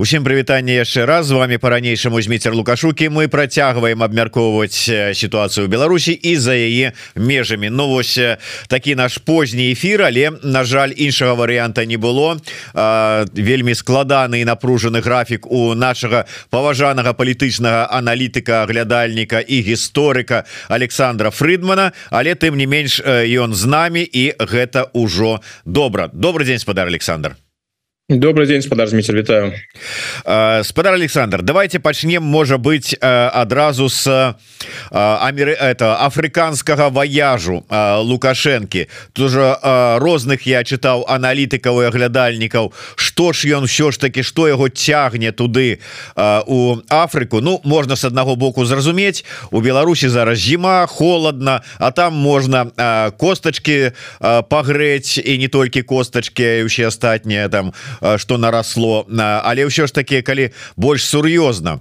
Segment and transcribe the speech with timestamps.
[0.00, 1.26] Усім прывітанне яшчэ раз.
[1.28, 3.12] З вами по-ранейшаму зміцер лукашукі.
[3.12, 7.68] Мы працягваем абмяркоўваць сітуацыю Беларусі і за яе межамі.
[7.68, 8.16] Ну вось
[8.72, 12.40] такі наш позні эфир але на жаль іншага варыянта не было.
[12.72, 21.28] А, вельмі складаны і напружаны графік у нашага паважанага палітычнага аналітыка глядальніка і гісторыка Александра
[21.28, 21.92] Фрыдмана.
[22.08, 26.08] Але тым не менш ён з намі і гэта ўжо добра.
[26.16, 27.36] Добрый день спадар Александр
[28.18, 29.52] добрый день спадар Зміцер вітаю
[30.62, 34.34] спадар Александр давайте пачнем можа быть адразу с
[34.90, 39.56] Амеры это афрыканскага вояжу лукашэнкі тоже
[39.98, 45.32] розных я чытаў аналітыкаў і аглядальнікаў что ж ён все ж таки что яго цягне
[45.32, 45.80] туды
[46.46, 52.14] у Афрыку Ну можна с аднаго боку зразумець у Беларусі зараз зіма холодно а там
[52.14, 52.66] можна
[53.16, 57.72] костачки пагрэць і не толькі костачки усе астатнія там
[58.18, 61.80] что наросло але ўсё ж таки калі больш сур'ёзна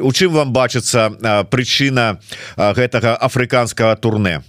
[0.00, 1.12] у чым вам бачыцца
[1.50, 2.20] прычына
[2.56, 4.42] гэтага афрыканскага турне?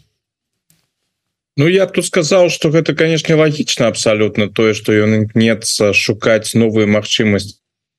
[1.58, 6.88] Ну я тут сказал что гэта конечно логично абсолютно тое что ён імкнется шукаць новые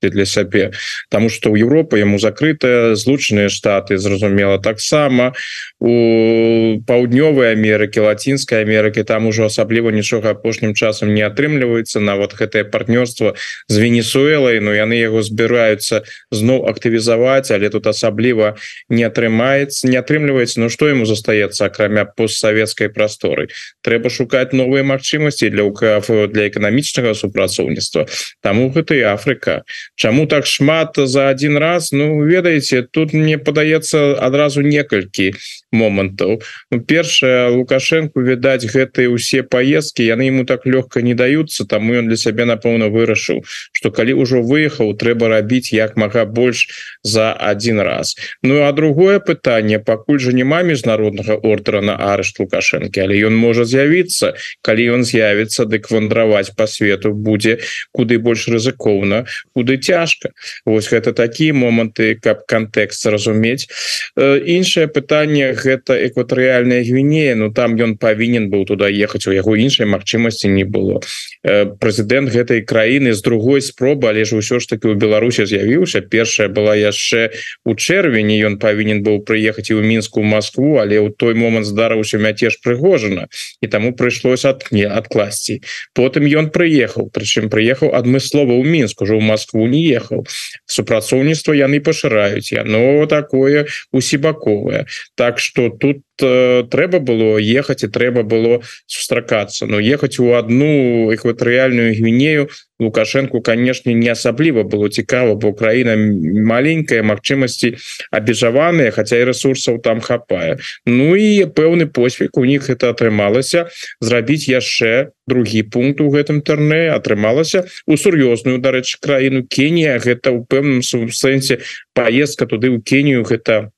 [0.04, 0.72] магчымасці для сябе.
[1.10, 4.58] Тому что у Европы ему закрытыя злучаныя штаты зразумела.
[4.58, 5.34] Таксама
[5.80, 12.00] у паўднёвай Амерыкі лацінскай Амерыкі там ужо асабліва нічога апошнім часам не атрымліваецца.
[12.00, 13.34] Нават гэтае партнёрство
[13.68, 18.56] з Венесуэлай но яны яго збіраюцца зноў актывізаваць але тут асабліва
[18.88, 20.60] не атрымаецца не атрымліваецца.
[20.60, 23.48] Ну что ему застаецца акрамя постсавецкай прасторы?
[23.82, 28.06] Трэба шукаць новыя магчымасці для УКФ для эканамічнага супрацоўніцтва.
[28.40, 29.62] Таму гэта і Афрыка
[29.96, 31.92] Чаму так шмат за один раз?
[31.92, 35.34] Ну ведаеце тут мне падаецца адразу некалькі
[35.70, 36.42] момантаў.
[36.70, 42.10] Ну, першае лукашенко відаць гэтые усе поездки яны ему так лёгка не даются там ён
[42.10, 46.66] для сябе напэўна вырашыў что калі ўжо выехаў трэба рабіць як мага больш
[47.02, 48.16] за один раз.
[48.42, 53.62] Ну а другое пытанне пакуль же няма міжнароднага ордера на арышт лукашэнкі але ён можа
[53.62, 54.34] з'явіцца.
[54.62, 57.58] Калі ён з'явіцца дык вандраваць по свету будзе
[57.92, 60.32] куды больш рызыкоўна куды цяжка
[60.64, 63.68] Вось гэта такія моманты каб кантэкст разумець
[64.16, 67.34] іншае пытанне гэта экватарыяльная гвінея.
[67.34, 71.02] Ну там ён павінен быў туда ехаць у яго іншай магчымасці не было.
[71.44, 76.00] Прэзідэнт гэтай краіны з другой спробы але ж ўсё ж таки у Беларусі з'явіўся.
[76.00, 77.34] Першая была яшчэ
[77.64, 78.38] у чэрвені.
[78.46, 83.26] Ён павінен быў прыехаць і ў мінску Москву але ў той момант здарыўся мяцеж прыгожана
[83.60, 85.60] і таму прыйшлось ад не адкласці.
[85.94, 90.24] Потым ён прыехаў прычым прыехаў адмыслова ў мінск ужо ў Москву не ехаў
[90.70, 94.86] супрацоўніцтва яны пашыраюць яно такое усебаковае.
[95.14, 101.94] Так что тут трэба было ехаць і трэба было сустракацца но ехаць у одну экватарыяльную
[101.94, 102.48] гвінею
[102.78, 107.74] лукашенко канешне не асабліва было цікава бо Украіна маленькая магчымасці
[108.10, 113.66] абежаваныя хотя і ресурсаў там хапае Ну і пэўны поспех у них это атрымалася
[114.00, 120.46] зрабіць яшчэ другі пункт у гэтым тэрне атрымалася у сур'ёзную дарэчы краіну Кенія гэта ў
[120.46, 121.62] пэўным сэнсе
[121.94, 123.73] поездка туды ў Кенію гэта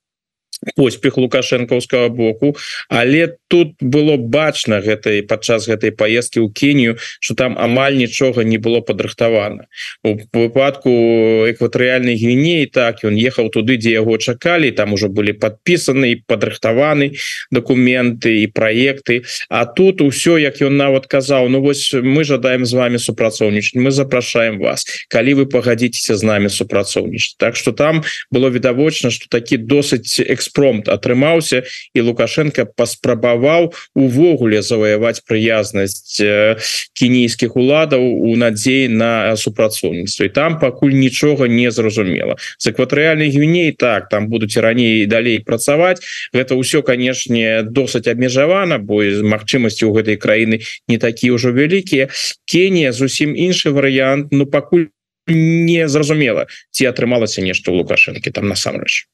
[0.75, 2.57] поспех лукашэнкаўскага боку.
[2.89, 8.59] Але тут было бачна гэтай падчас гэтай поездки ў Кенію что там амаль нічога не
[8.59, 9.71] было падрыхтавана.
[10.03, 16.27] У выпадку экватарыяльнай гвінеі так ён ехаў туды дзе яго чакалі там уже былі подпісаны
[16.27, 17.15] падрыхтаваны
[17.51, 22.73] документы і проекты А тут усё як ён нават казаў Ну вось мы жадаем з
[22.73, 28.51] вами супрацоўнічаць мы запрашаем вас калі вы пагадзіцеся з нами супрацоўнічаць Так что там было
[28.51, 31.63] відавочна что такі досыць эксперт экспромт атрымаўся
[31.95, 36.17] і лукашенко паспрабаваў увогуле заваяваць прыязнасць
[36.97, 40.27] кенійскіх уладаў у надзеі на супрацоўніцтва.
[40.27, 42.37] І там пакуль нічога не зразумела.
[42.59, 46.01] З экватарыяльнай гвіней так там будуць раней далей працаваць.
[46.33, 52.09] Гэта ўсё канешне досыць абмежавана бо з магчымасці у гэтай краіны не такі ўжо вялікія.
[52.49, 54.89] Кенія зусім іншы варыянт Ну пакуль
[55.29, 59.07] не зразумела ці атрымалася нешта у лукашэнкі там насамрэч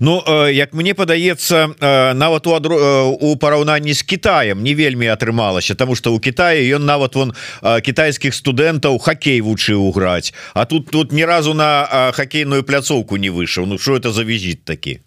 [0.00, 1.76] Ну як мне падаецца
[2.14, 2.76] нават у адру
[3.20, 8.34] у параўнанні з Китаем не вельмі атрымалася тому что у Китае ён нават вон китайскіх
[8.34, 10.32] студэнтаў хоккей вучыў граць.
[10.54, 13.66] А тут тут ні разу на хоккейную пляцоўку не выйшаў.
[13.66, 15.00] Ну что это за візіт такі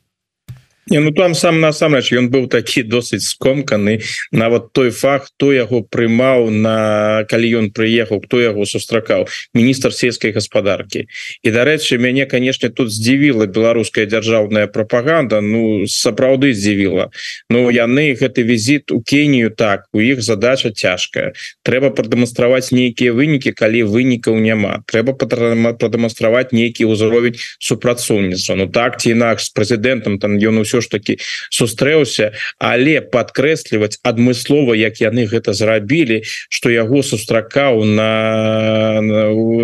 [0.94, 5.81] Не, ну там сам насамрэч ён быў такі досыць скомканы нават той факт хто яго
[5.81, 9.25] прымаў на калі ён прыехаў хто яго сустракаў?
[9.57, 11.10] Міністр сельскай гаспадаркі.
[11.42, 17.10] І дарэчы мяне канешне тут здзівіла беларуская дзяржаўная прапаганда ну сапраўды здзівіла.
[17.50, 21.34] Ну яны гэты візіт у Кенію так у іх задача цяжкая.
[21.66, 24.86] Трэба прадэманстраваць нейкія вынікі калі вынікаў няма.
[24.86, 28.62] Трэба прадэманстраваць нейкі ўзровень супрацоўніцтва.
[28.62, 34.75] Ну так ці інакш з прэзідэнтам там ён усё ж таки сустрэўся але подкрэсліваць адмыслова
[34.75, 38.12] як яны гэта зрабілі что яго сустракаў на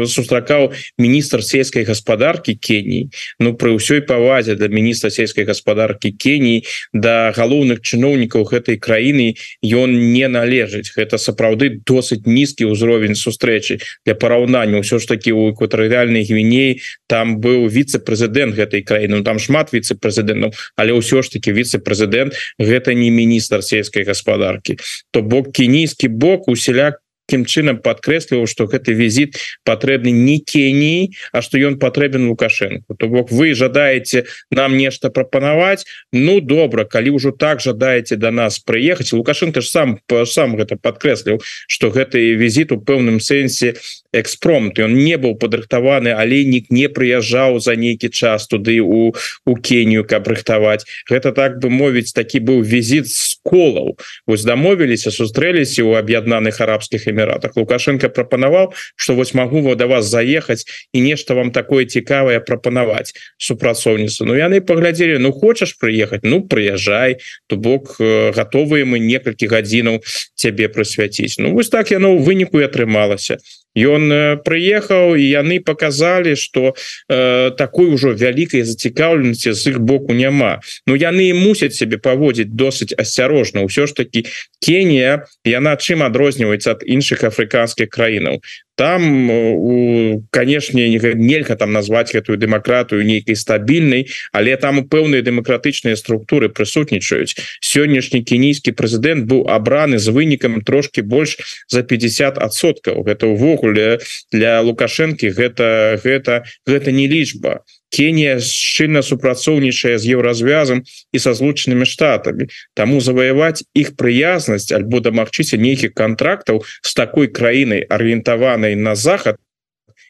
[0.07, 3.10] сустракаў міністр сельскай гаспадаркі Кеній.
[3.39, 6.63] Ну пры ўсёй павазе да міністра сельскай гаспадаркі Кеній
[6.94, 9.36] да галоўных чыноўнікаў гэтай краіны
[9.66, 10.94] ён не належыць.
[10.94, 14.86] Гэта сапраўды досыць нізкі ўзровень сустрэчы для параўнання.
[14.86, 19.19] Ўсё ж таки у экватарыяльнай гвіней там быў віце-прэзідэнт гэтай краіны.
[19.19, 24.77] Ну, там шмат віце-прэзідэнтаў але ўсё ж таки віце-прэзідэнт гэта не міністр сельскай гаспадаркі.
[25.11, 31.42] То бок кенійскі бок усяляк таким чынам подкрэсліваў что гэты візит патрэбны не Кеніі А
[31.46, 32.96] что ён патрэбен лукашенко.
[32.98, 38.58] То бок вы жадаете нам нешта прапанаваць Ну добра калі ўжо так жадаете до нас
[38.58, 41.38] прыехаць лукашенко ж сам сам гэта подкрэсліў
[41.68, 43.78] что гэты візит у пэўным сэнсе
[44.10, 44.80] экспромт.
[44.80, 49.14] Он не быў падрыхтаваны алейнік не прыязджаў за нейкі час туды у
[49.46, 54.02] у Кенію каб рыхтаваць гэта так бы мовіць такі быў візит з колаў.
[54.26, 60.06] Вось дамовіліся сустрэліся у аб'яднаных арабскіх эміратах лукашенко прапанаваў что вось могу вот до вас
[60.06, 66.42] заехаць і нешта вам такое цікавае прапанаваць супрацоўніцу Ну яны паглядзелі Ну хочаш прыехаць Ну
[66.48, 70.00] прыязджай то бок э, готовыя мы некалькі гадзінаў
[70.36, 73.38] цябе прысвяціць Ну вось так яно ў выніку і атрымалася
[73.77, 76.74] ён э, прыехаў і яны показалі что
[77.10, 82.94] э, такой ужо вялікай зацікаўленасці з іх боку няма Ну яны мусяць себе паводзіць досыць
[82.98, 84.25] асцярожна ўсё ж таки
[84.60, 88.42] Кенія яна чым адрозніваецца ад іншых афрыканскіх краінаў
[88.80, 96.48] там у канешне нельга там назваць гэтую дэмакратыю нейкай стабільнай але там пэўныя дэмакратычныя структуры
[96.48, 97.36] прысутнічаюць.
[97.60, 101.36] Сённяшні кенійскі прэзідэнт быў абраны з вынікам трошки больш
[101.68, 104.00] за 50соткаў гэта ўвогуле
[104.31, 110.83] для лукашэнкі гэта гэта гэта не лічба Кенія шчыльна супрацоўнічае з еўразвязам
[111.13, 117.81] і са злучанымі штатамі Таму заваяваць іх прыязнасць альбо дамагчыся нейкіх контрактаў з такой краінай
[117.89, 119.41] арыентаванай на захад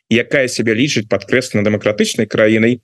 [0.09, 2.81] якая сябе лічыць падкрэслена дэмакратычнай краінай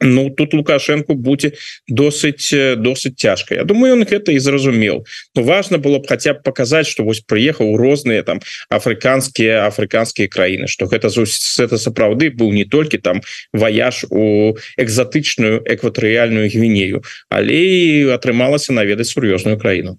[0.00, 1.52] Ну тут лукашенко будзе
[1.88, 5.04] досыць досыць цяжка Я думаю он гэта і зразумеў
[5.34, 10.66] но важно было б хотя б показать что вось прыехаў розныя там афрыканскія афрыканскія краіны
[10.66, 18.10] что гэта это сапраўды быў не толькі там ваяж у экзатычную экватарыяльную гвінею але і
[18.10, 19.98] атрымалася наведаць сур'ёзную краіну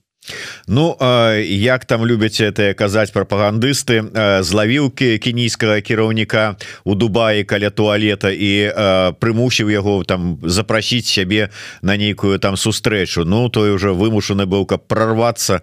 [0.68, 0.98] Ну
[1.42, 4.02] як там любяць это казаць прапагандысты
[4.42, 8.72] злавіўкі кенійскага кіраўніка у Дубаі каля туалета і
[9.20, 11.50] прымусіў яго там запрасіць сябе
[11.82, 13.26] на нейкую там сустрэчу.
[13.26, 15.62] Ну той уже вымушаны быў каб прорвацца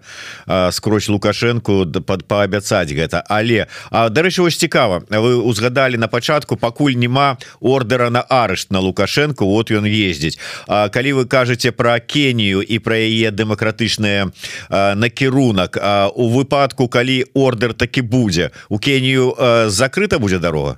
[0.71, 3.23] скрозь лукашенко под паабяцаць гэта.
[3.27, 8.79] Але А дарэчы вось цікава вы узгадалі на пачатку пакуль няма ордера на арышт на
[8.79, 10.39] лукашенко вот ён ездзіць.
[10.67, 14.31] Калі вы кажаце про Кенію і пра яе дэмакратычныя
[14.69, 15.77] накірунак
[16.15, 19.35] у выпадку калі ордер такі будзе у Кенію
[19.69, 20.77] закрыта будзе дарога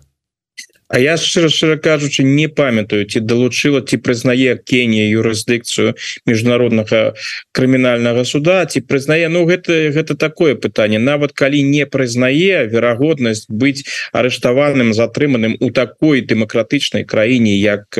[0.87, 5.97] А я шчыра шчыра кажучы не памятаю ці далучыла ці прызнае Кенія юрысдыкцыю
[6.29, 7.17] міжнароднага
[7.57, 13.81] крымінальнага суда ці прызнае Ну гэта гэта такое пытанне нават калі не прызнае верагоднасць быць
[14.13, 17.97] арыштаваным затрыманым у такой дэмакратычнай краіне як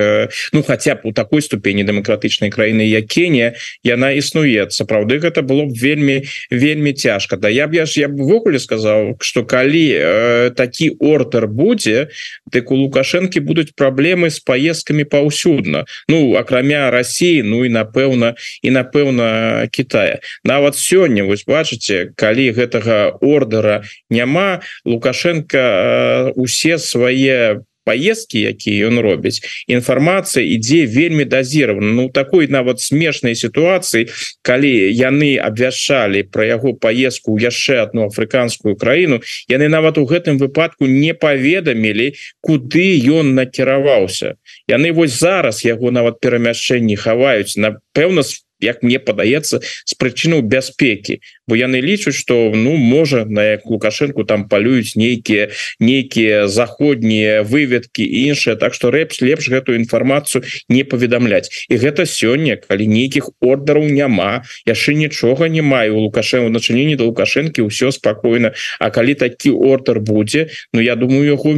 [0.54, 4.70] ну хаця б у такой ступені дэмакратычнай краіны як Кенія яна існуе.
[4.70, 6.22] Сапраўды гэта было б вельмі
[6.54, 7.34] вельмі цяжка.
[7.38, 12.14] Да я б я ж я бвогуле сказаў что калі э, такі ордер будзе
[12.46, 18.70] дык у лукашэнкі будуць праблемы з паездкамі паўсюдна Ну акрамя Росіі Ну і напэўна і
[18.72, 20.20] напэўна Китая.
[20.44, 29.00] Нават сёння вось бачыце калі гэтага ордера няма лукашенко усе свае по поездки якія ён
[29.00, 29.40] робіць
[29.72, 34.12] інфармацыя ідзе вельмі дазіравана Ну такой нават смешнай сітуацыі
[34.42, 40.92] калі яны абвяшчалі про яго поездку яшчэ одну афрыканскую краіну яны нават у гэтым выпадку
[40.92, 42.12] не паведамілі
[42.44, 44.36] куды ён накіраваўся.
[44.68, 48.28] Яны вось зараз яго нават перамяшчэнні хаваюць напэўна
[48.62, 51.20] як мне падаецца з прычынаў бяспекі.
[51.48, 58.04] Бо яны лічуць что ну можа на як лукашенко там палююць нейкія нейкія заходнія выведкі
[58.04, 61.68] іншыя так что рэпс лепш гэтую інфармацыю не паведамляць.
[61.70, 65.98] І гэта сёння калі нейкіх ордараў няма яшчэ нічога не маю.
[65.98, 68.54] У начыненні до лукашэнкі ўсё спакойна.
[68.80, 71.52] А калі такі ордер будзе Ну я думаю яго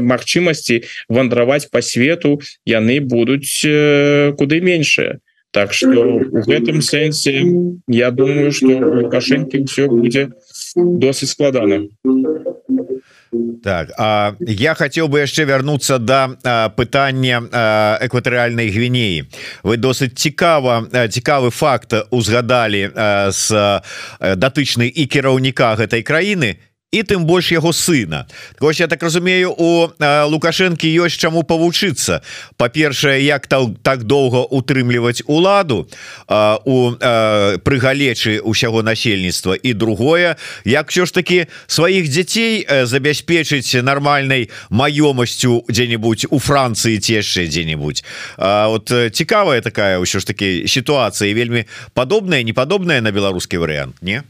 [0.00, 5.20] магчымасці вандраваць по свету яны будуць э, куды меншыя
[5.54, 7.46] Так что у гэтым сэнсе
[7.86, 10.34] я думаю что лукашэнкі все будзе
[10.74, 11.86] досыць складана
[13.62, 17.38] так а я хотел бы яшчэ вярнуцца до да, пытання
[18.02, 19.30] экватарыальнай гвінеі
[19.62, 22.90] вы досыць цікава цікавы факт узгадалі
[23.30, 23.46] с
[24.18, 26.58] датычнай і кіраўніка гэтай краіны.
[26.58, 28.26] і і тым больш яго сына
[28.60, 32.22] Вось я так разумею у лукашэнкі ёсць чаму павучыцца
[32.56, 35.88] па-першае як там так доўга утрымліваць уладу
[36.28, 36.94] а, у
[37.64, 39.54] прыгалечы ўсяго насельніцтва.
[39.54, 47.20] І другое як все ж таки сваіх дзяцей забяспечыць нармальнай маёмасцю дзе-нибудь у Францыі ці
[47.20, 48.04] яшчэ дзе-нибудь
[48.38, 54.22] вот цікавая такая ўсё ж таки сітуацыя вельмі падобная непадобная на беларускі варыянт не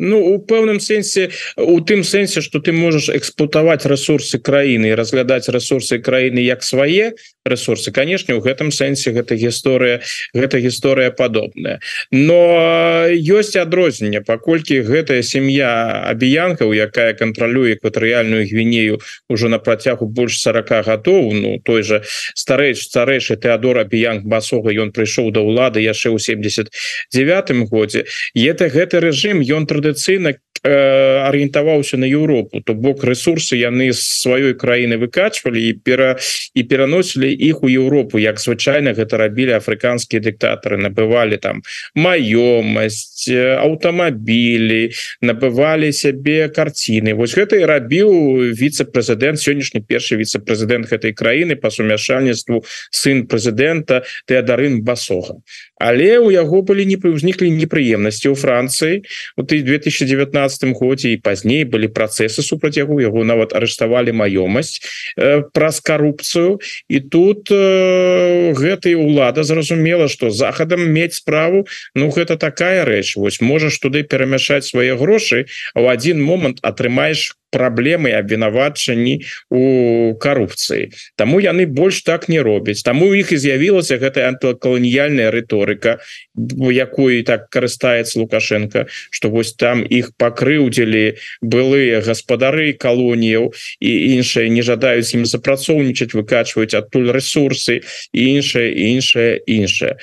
[0.00, 6.00] Ну у пэўным сэнсе у тым сэнсе что ты можешь эксплуатаваць ресурсы краіны разглядаць ресурсы
[6.00, 7.12] краіны як свае
[7.44, 10.00] ресурсы конечно у гэтым сэнсе гэта гісторыя
[10.32, 11.80] гэта гісторыя падобная.
[12.10, 20.40] Но ёсць адрозненне паколькі гэтая сям'я абіянкаў якая кантралюе экватарыяльную гвінею уже на працягу больш
[20.40, 22.02] 40 гадоў Ну той же
[22.34, 29.04] старэйш старэйшы Теодор абіянк басога ён прыйшоў да ўлады яшчэ ў 79 годзе это гэты
[29.04, 35.56] рэжым ён традыцыйна традыцыйна арыентаваўся на Еўропу то бок ресурсы яны з сваёй краіны выкачвалі
[35.56, 36.20] і пера
[36.52, 41.64] і пераносілі іх у Еўропу як звычайна гэта рабілі афрыканскія дыктатары набывалі там
[41.96, 44.92] маёмасць аўтамабілі
[45.24, 52.68] набывалі сябе карціны Вось гэта і рабіў віцэ-прэзідэнт сённяшні першы віцэ-прэзідэнт гэтай краіны па сумяшальніцтву
[52.92, 55.40] сын прэзідэнта Теодарын басога
[55.80, 59.02] але у яго былі не ўзніклі непрыемнасці ў Францыі.
[59.40, 64.84] У ты 2019 годзе і пазней былі працэсы супраць яго яго нават арыштавалі маёмасць
[65.16, 66.60] э, праз карупцыю.
[66.92, 73.40] І тут э, гэта ўлада зразумела что захадам мець справу Ну гэта такая рэч вось
[73.40, 81.40] можаш туды перамяшаць свае грошы а ў один момант атрымаеш праблемы абвінавачанні у карупцыі Таму
[81.40, 82.82] яны больш так не робяць.
[82.82, 85.98] Таму іх і з'явілася гэтая антыкаланіяльная рыторыка
[86.36, 94.62] якой так карыстаецца лукашенко что вось там іх пакрыўдзілі былыя гаспадары калоніяў і іншыя не
[94.62, 99.96] жадаюць ім запрацоўнічаць выкачваюць адтуль ресурсы іншае іншае іншае.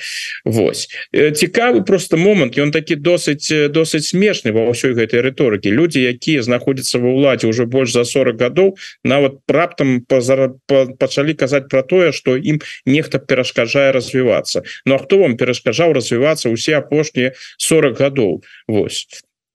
[0.44, 0.88] Вось.
[1.12, 5.70] Цікавы просто момант ён такі досыць досыць смешны ва ўсёй гэтай рыторыкі.
[5.72, 11.68] Людзі якія знаходзяцца ва ўладзе ўладзе уже больш за 40 гадоў нават раптам пачалі казаць
[11.70, 17.32] про тое что ім нехта перашкаджае развівацца Ну а хто вам перашкаджаў развівацца усе апошнія
[17.58, 19.06] 40 гадоў Вось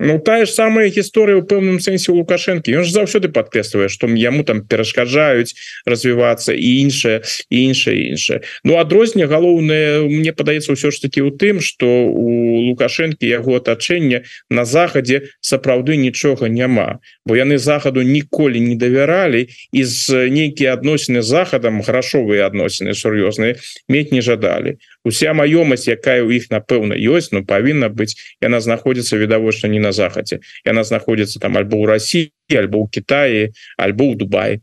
[0.04, 2.76] Ну тая ж самая гісторыя у пэўным сэнсе у лукашэнкі.
[2.76, 5.56] Ён ж заўсёды падкрэслівае што яму там перашкаджаюць
[5.88, 8.44] развівацца і іншае іншае іншае.
[8.68, 14.28] Ну адрозне галоўнае мне падаецца ўсё ж таки у тым что у лукашэнкі яго атачэння
[14.52, 17.00] на захадзе сапраўды нічога няма.
[17.24, 23.56] Бо яны захаду ніколі не давяралі і з нейкія адносіны захадам грашовыя адносіны сур'ёзныя
[23.88, 29.20] мець не жадалі уся маёмасць якая ў іх напэўна ёсць но павінна быць яна знаходзіцца
[29.20, 30.40] відавочна не на захадзе.
[30.66, 34.62] Яна знаходзіцца там альбо ў Росіі альбо ў Китаі альбо ў Дубай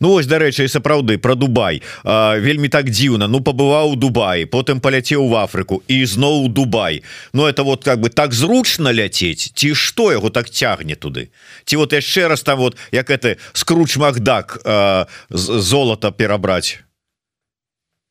[0.00, 1.82] Ну ось дарэчы сапраўды про Дубай.
[2.04, 3.28] А, вельмі так дзіўна.
[3.28, 7.02] Ну пабываў у Дубаі потым паляцеў в Афрыку і зноў Дубай.
[7.32, 11.30] Ну это вот как бы так зручна ляцець ці што яго так цягне туды?
[11.64, 14.60] Ці вот яшчэ раз там вот як это скруч Макдак
[15.30, 16.82] золото перабраць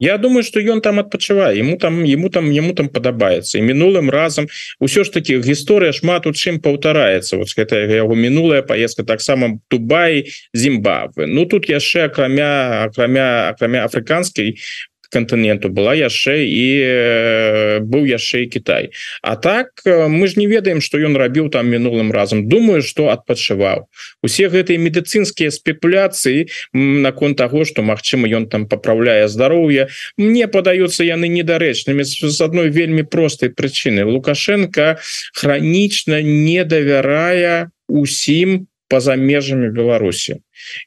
[0.01, 3.60] Я думаю что ён там адпачывае ему там ему там ему там падабаецца.
[3.60, 4.50] І мінулым разам
[4.81, 7.38] усё ж таки гісторыя шмат у чым паўтараецца.
[7.38, 14.58] Вот гэта яго мінулая поездка таксама Дубай Зімбабвы Ну тут яшчэ акрамя акрамя акрамя афрыканскай
[15.12, 16.68] континенту была яшчэ і
[17.84, 18.89] быў яшчэ і Китай.
[19.22, 23.91] А так мы ж не ведаем что ён рабіў там мінулым разам думаю что адпачываў
[24.24, 29.89] усе гэтыя медыцынскія спекуляцыі наконт того что Мачыма ён там поправляе здароўе.
[30.18, 34.98] Мне падаюцца яны недарэчнымі з адной вельмі простай прычыны лукашенко
[35.36, 40.39] хронічна не давярая усім по за межамі Беларусі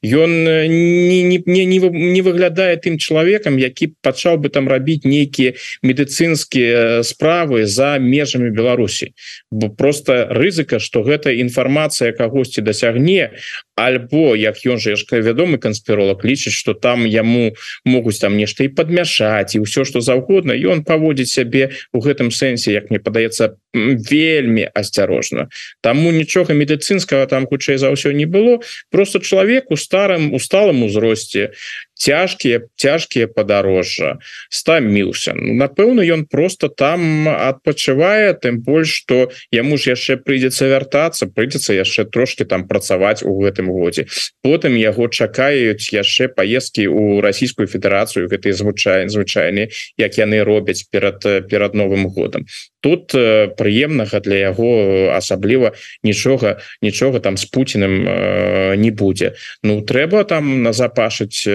[0.03, 5.55] ён не, не, не, не, не выглядае тым чалавекам які пачаў бы там рабіць нейкія
[5.83, 9.15] медыцынскія справы за межамі Беларусі.
[9.51, 13.33] Бо просто рызыка что гэта інфармацыя кагосьці дасягне
[13.77, 17.55] альбо як ён же яшка вядомы канспіролог лічыць что там яму
[17.85, 22.73] могуць там нешта і подмяшаць і ўсё что заўгодна ён паводзіць сябе у гэтым сэнсе
[22.73, 25.49] як мне падаецца вельмі асцярожна.
[25.81, 28.63] Таму нічога медыцынскага там хутчэй за ўсё не было.
[28.91, 31.53] Просто чалавек у старым усталым узросце
[31.95, 34.19] цяжкія цяжкія падарожжа.
[34.51, 35.35] Стаміўся.
[35.35, 41.75] Ну, напэўна ён просто там адпачывае тым больш что яму ж яшчэ прыйдзецца вяртацца прыйдзецца
[41.75, 44.07] яшчэ трошки там працаваць у гэтым годзе.
[44.43, 51.23] Потым яго чакаюць яшчэ поездки у расійскую федэрацыю гэтай звычай звычайны як яны робяць перад
[51.49, 52.47] перад новым годам.
[52.85, 53.17] Тут
[53.57, 55.73] прыемнага для яго асабліва
[56.03, 59.35] нічога нічога там с Путиным э, не будзе.
[59.63, 61.49] Ну трэба там назапашыць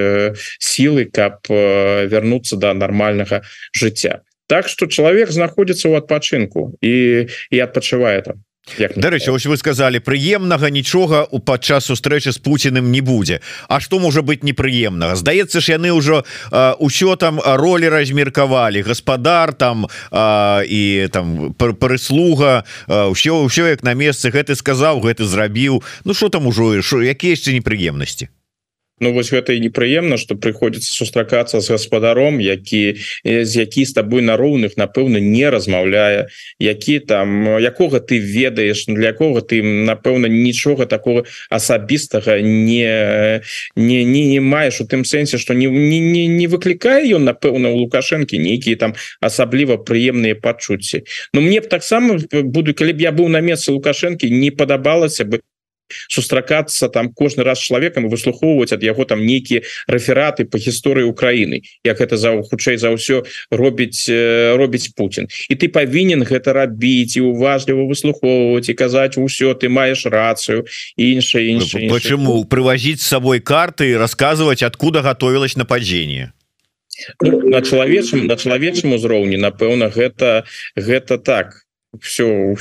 [0.59, 3.41] сілы каб вярнуцца до да нормальнага
[3.73, 4.21] жыцця.
[4.47, 8.43] Так что чалавек знаходзіцца ў адпачынку і і адпачывае там
[8.77, 13.41] Дарэчы ось вы сказали прыемнага нічога у падчас сустрэчы з Пуціным не будзе.
[13.67, 15.15] А что можа быть непрыемнага?
[15.15, 18.85] Здаецца ж яны ўжо ўсё там ролі размеркавалі.
[18.85, 24.29] Гаспадар там а, і там прыслуга ўсё ўсё як на месцы.
[24.29, 25.83] Гэты сказаў гэты зрабіў.
[26.05, 28.29] Ну что там ужо якія яшчэ непрыемнасці
[28.99, 34.21] Ну вось гэта і непрыемна что прыходзіцца сустракацца з гаспадаром які з які з табой
[34.21, 36.27] на роўных напэўна не размаўляе
[36.59, 43.41] які там якога ты ведаеш для кого ты напэўна нічога такого асабістага не
[43.75, 47.69] не не, не маеш у тым сэнсе что не не, не, не выклікае ён напэўна
[47.69, 51.03] у лукашэнкі нейкія там асабліва прыемныя пачуцці.
[51.33, 55.41] Ну мне б таксама буду калі б я быў на месцы лукашэнкі не падабалася бы
[56.07, 61.61] сустракацца там кожны раз чалавекам і выслухоўваць ад яго там нейкія рэфераты по гісторыі Украіны
[61.83, 65.27] як это за хутчэй за ўсё робіць робіць Путін.
[65.49, 70.65] І ты павінен гэта рабіць і уважліва выслухоўваць і казаць усё ты маеш рацыю
[70.97, 72.45] іншае іншае почему?
[72.45, 76.33] Прывозіць с сабой карты рассказывать откуда готовилась нападение?
[77.21, 80.43] Ну, на чалавечым на чалавечым узроўні напэўна гэта
[80.75, 82.55] гэта так все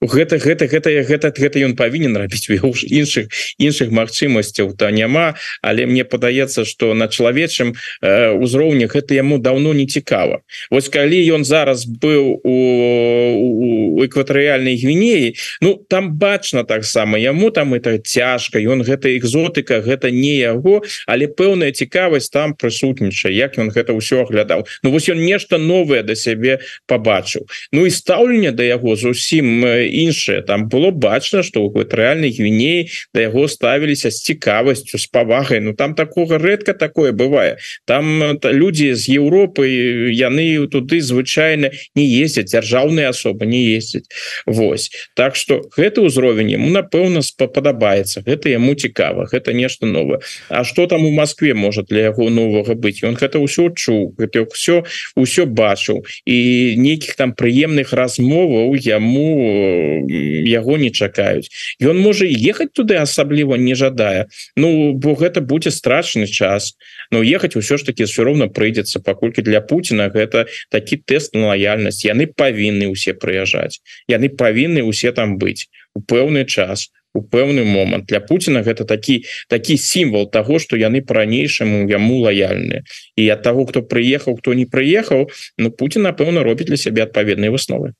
[0.00, 2.48] гэта гэта гэта гэта гэта ён павінен рабіць.
[2.48, 3.28] Іншых
[3.60, 5.36] іншых магчымасцяў то няма.
[5.60, 10.40] Але мне падаецца что на чалавечым э, узроўні гэта яму давно не цікава.
[10.70, 17.98] Вось калі ён зараз быў у экватарыяльнай гвінеі Ну там бачна таксама яму там это
[17.98, 23.92] цяжка ён гэта экзотыка гэта не яго але пэўная цікавасць там прысутнічае як ён гэта
[23.92, 24.64] ўсё аглядаў.
[24.82, 30.42] Ну вось ён нешта новое да сябе побачыў Ну і стаўленне да яго зусім іншае.
[30.46, 35.60] Там было бачна что вот рэальнай гвіней да яго ставіліся з цікавасцю з павагай.
[35.60, 37.58] Ну там такого рэдка такое бывае.
[37.86, 39.66] Там людзі з Еўропы
[40.14, 44.06] яны туды звычайна не ездзяць дзяржаўныя асобы не ездзяць.
[44.46, 44.90] Вось.
[45.14, 48.22] Так что гэты ўзровень ему напэўна падабаецца.
[48.26, 52.74] Гэта яму цікава гэта нешта новое А что там у Москве может для яго новага
[52.74, 53.02] быць?
[53.02, 54.84] Он гэта ўсё чуў гэта все
[55.16, 56.04] ўсё бачыў.
[56.26, 56.38] І
[56.76, 60.04] нейкіх там прыемных размоваў у яму
[60.46, 61.48] яго не чакаюць.
[61.80, 66.76] Ён можа ехаць туды асабліва не жадае Ну бо гэта будзе страчны час.
[67.10, 71.52] Но ехаць усё ж таки все роўна прыйдзецца паколькі для Путина гэта такі тест на
[71.54, 73.80] лояльнасць яны павінны усе прыязджаць.
[74.08, 75.68] Яны павінны усе там быць.
[75.94, 78.06] У пэўны час у пэўны момант.
[78.06, 82.82] Для Путина гэта такі такі сімвал того что яны по-ранейшаму яму лояльны
[83.16, 87.50] і ад того кто прыехаў кто не прыехаў но Путин напэўна робіць для сябе адпаведныя
[87.50, 87.94] высновы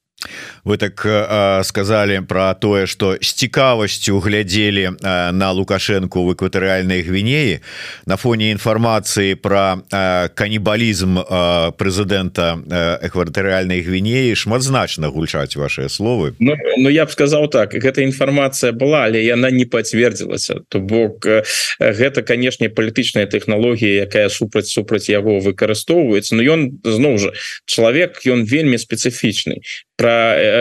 [0.64, 7.02] вы так э, сказали про тое что с цікавасцю глядзелі э, на лукашенко в экватарыальной
[7.02, 7.60] гвинеі
[8.06, 16.34] на фоне информации про э, каннибалізм э, президента э, экватарыальной гвинеі шматзначна гульчаць ваши словы.
[16.38, 21.26] Ну, ну я б сказал так гэта информация была але яна не подцвердзілася то бок
[21.26, 21.42] э,
[21.80, 26.36] гэта канешне палітычная технологія якая супраць супраць яго выкарыстоўваецца.
[26.36, 27.32] Но ён зноў жа
[27.64, 29.60] чалавек ён вельмі спецыфічны.
[29.96, 30.09] Про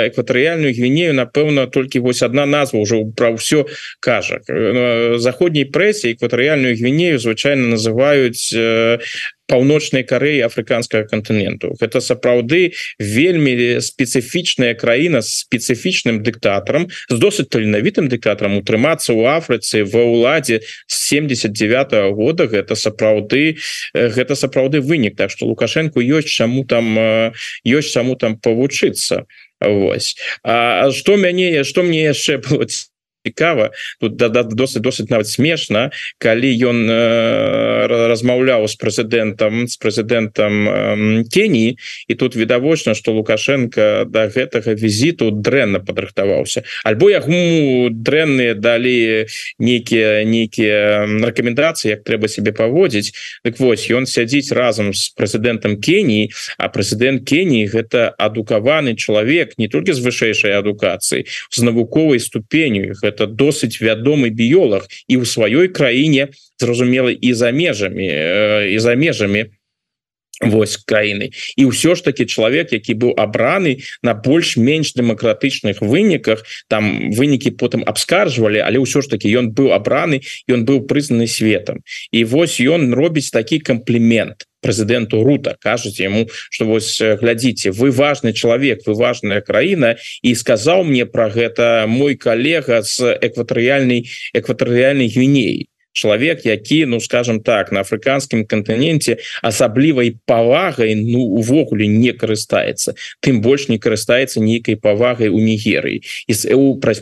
[0.10, 3.66] экватарыяльную гвінею напэўна толькі вось одна назва уже про ўсё
[4.00, 4.42] кажа
[5.18, 8.54] заходняй прэсе экватарыяльную гвінею звычайно называюць
[9.50, 11.74] паўночнай Кареі афрыканскага кантыненту.
[11.82, 19.84] Гэта сапраўды вельмі спецыфічная краіна з спецыфічным дыктатарам з досыць таленавітым дыктатарам утрымацца ў Афрыцы
[19.90, 23.58] ва ўладзе з 79 -го года гэта сапраўды
[23.94, 25.18] гэта сапраўды вынік.
[25.18, 27.34] Так что лукашенко ёсць чаму там
[27.66, 29.26] ёсць чаму там павучыцца.
[29.60, 30.16] Вось.
[30.44, 32.66] А что мяне что мне яшчэ было
[33.26, 39.76] цікава тут да, да, досыць досыць нават смешна калі ён э, размаўляў з прэзідэнтам з
[39.76, 41.78] прэзідэнтам э, Кеніі
[42.08, 46.64] і тут відавочна что лукашенко до да гэтага візіту дрэнна падрыхтаваўся.
[46.84, 49.28] Альбо ягу дрэнныя далі
[49.60, 53.12] нейкія нейкія рэкамендацыі як трэба себе паводзіць.
[53.44, 59.68] Так вось ён сядзіць разам з прэзідэнтам Кеніі а прэзідэнт Кеніі гэта адукаваны чалавек не
[59.68, 65.68] толькі з вышэйшай адукацыі з навуковай ступеню гэта это досыць вядомы біёлог і ў сваёй
[65.74, 66.30] краіне
[66.62, 68.08] зразумела і за межамі
[68.74, 69.50] і за межамі
[70.40, 77.12] Вось краіны і ўсё ж таки чалавек які быў абраны на больш-менш дэмакратычных выніках там
[77.12, 81.84] вынікі потым абскаржвалі але ўсё ж таки ён быў абраны ён быў прызнаны светом.
[82.16, 85.56] І вось ён робіць такі камплімент прэзідэнту рута.
[85.60, 91.30] Кажуць яму что вось глядзіце вы важный чалавек вы важная краіна і сказаў мне про
[91.30, 99.18] гэта мой калега з экватарыяльнай экватарыяльнай гвінеі чалавек які ну скажем так на афрыканскім кантыненце
[99.42, 106.34] асаблівай павагай ну увогуле не карыстаецца тым больш не карыстаецца нейкай павагай у нігерыі і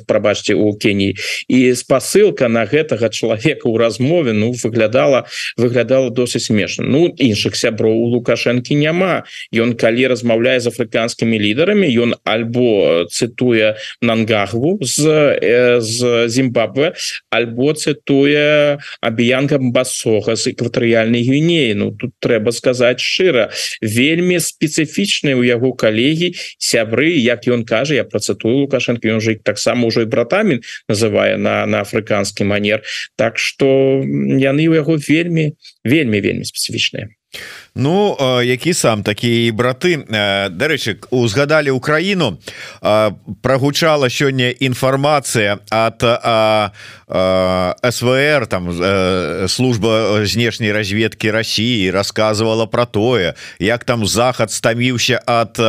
[0.07, 1.15] прабачце у Кеніі
[1.47, 7.93] і спасылка на гэтага чалавека ў размове ну выглядала выглядала досыць смешна ну іншых сяброў
[7.93, 16.27] у лукашэнкі няма ён калі размаўляе з афрыканскімі лідарамі ён альбо цытуе нангагву з з
[16.27, 16.93] Зімбабве
[17.29, 23.49] альбо цытуе абіянка басога з экватарыяльнай гвінеі Ну тут трэба сказаць шчыра
[23.81, 29.87] вельмі спецыфічныя ў яго калегі сябры як ён кажа я працатую лукашенко ён жыць таксама
[29.87, 32.83] ўжо і братамі называе на на афрыканскі манер.
[33.15, 33.67] Так што
[34.03, 37.11] яны ў яго вельмі вельмі вельмі спецыфічныя
[37.77, 40.01] Ну які сам такі браты
[40.49, 42.41] дарэчы узгадалі Украіну
[43.45, 46.01] прогучала сёння інфармацыя от
[47.93, 48.73] СВР там
[49.47, 55.61] служба знешняй разведки России рассказывала про тое як там захад стаміўся от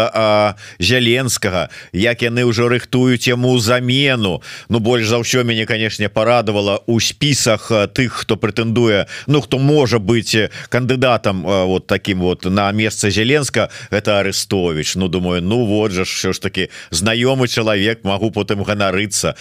[0.81, 4.41] зяленскага як яны ўжо рыхтуюць яму замену.
[4.73, 9.99] Ну больш за ўсё мяне конечно порадовала у спісах тых хто прэтэндуе Ну хто можа
[9.99, 10.35] быть
[10.73, 14.95] кандыдатам вот так таким вот на место Зеленска это арестович.
[14.95, 19.35] Ну думаю Ну вот же все ж таки знаёмы чалавек могу потым ганарыцца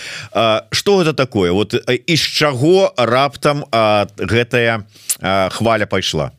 [0.72, 1.52] что это такое?
[1.52, 3.66] Вот из чаго раптам
[4.18, 4.88] гэтая
[5.52, 6.32] хваля пайшла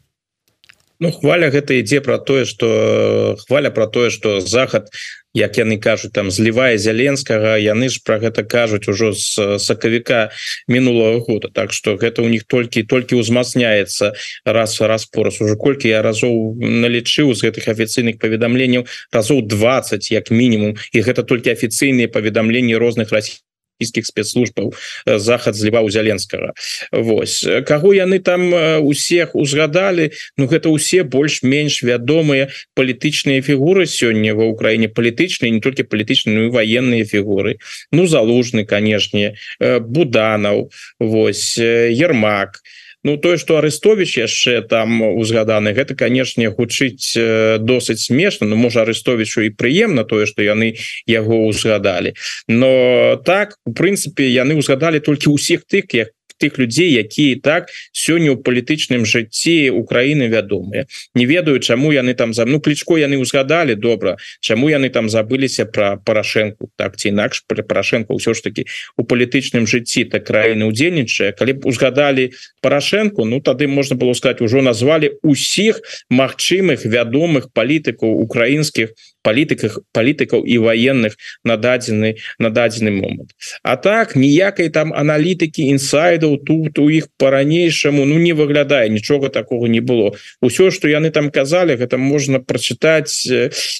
[0.99, 4.91] Ну хваля гэта ідзе про тое что хваля про тое что захад
[5.39, 10.31] як яны кажуць там злівае зяленскага яны ж про гэта кажуць ужо з сакавіка
[10.67, 11.49] мінулого года.
[11.55, 14.13] Так что гэта у них толькі толькі узмацняецца
[14.45, 20.31] раз раз пораз уже колькі я разоў налічыў з гэтых афіцыйных паведамленняў разоў 20 як
[20.31, 23.48] мінімум і гэта толькі афіцыйныя паведамленні розных расійскіх
[23.79, 24.75] расійскіх спецслужбаў
[25.07, 26.53] э, захад зліваў зяленскага
[26.93, 27.47] Вось.
[27.67, 30.11] Каго яны там э, усех узгадалі?
[30.37, 34.89] Ну гэта усе больш-менш вядомыя палітычныя фігуры сёння ва ўкраіне.
[34.89, 37.59] Палітычныя не толькі палітычныя военные фігуры.
[37.93, 42.78] Ну залужны канешне э, буданаў Вось ермак и
[43.09, 47.17] Ну тое что арестович яшчэ там узгаданы гэта канешне гучыць
[47.57, 48.45] досыць смешна.
[48.47, 50.77] Ну можа арестовичу і прыемна тое что яны
[51.09, 52.13] яго узгадалі
[52.53, 58.35] но так у прынцыпе яны узгадалі толькі ўсіх тых як тых людзей якія так сёння
[58.35, 60.87] ў палітычным жыцці Украіны вядомыя.
[61.15, 65.67] Не ведаю чаму яны там за ну клічко яны узгадалі добра чаму яны там забыліся
[65.67, 70.65] про парашэнку так ці інакш при парашэнку ўсё ж таки у палітычным жыцці так краіны
[70.71, 77.51] удзельнічае калі б узгадалі парашэнку Ну тады можна было сказать ужо назвалі усіх магчымых вядомых
[77.53, 83.35] палітыкаў украінскіх палітыках палітыкаў і военных на дадзены на дадзены момант.
[83.63, 89.67] А так ніякай там аналітыкі інсайдаў тут у іх по-ранейшаму Ну не выглядае нічога такого
[89.67, 90.15] не было.
[90.43, 93.27] Ўсё что яны там казалі гэта можна прачытаць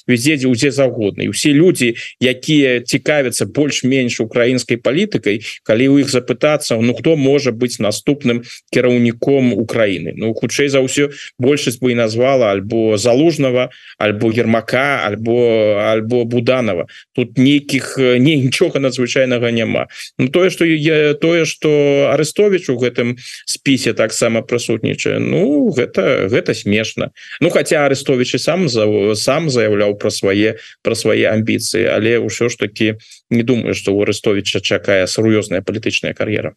[0.07, 6.79] везде дзе ўдзе загодна усе люди якія цікавяцца больш-менш украінскай палітыкай калі у іх запытацца
[6.79, 10.13] Ну хто можа быть наступным кіраўніком Украины?
[10.15, 16.25] Ну хутчэй за ўсё большасць бы і назвала альбо залужного альбо ермака альбо альбо альбо
[16.25, 16.87] буданова.
[17.13, 19.87] Тут нейкіх не нічога надзвычайнага няма.
[20.17, 26.53] Ну тое что я тое что арестович у гэтым спісе таксама прысутнічае Ну гэта гэта
[26.53, 27.11] смешна.
[27.41, 32.57] Ну хотя арестович сам за сам заявляў про свае про свае амбіцыі але ўсё ж
[32.57, 32.95] таки
[33.29, 36.53] не думаю что у арестовича чакае сур'ёзная палітычная кар'ера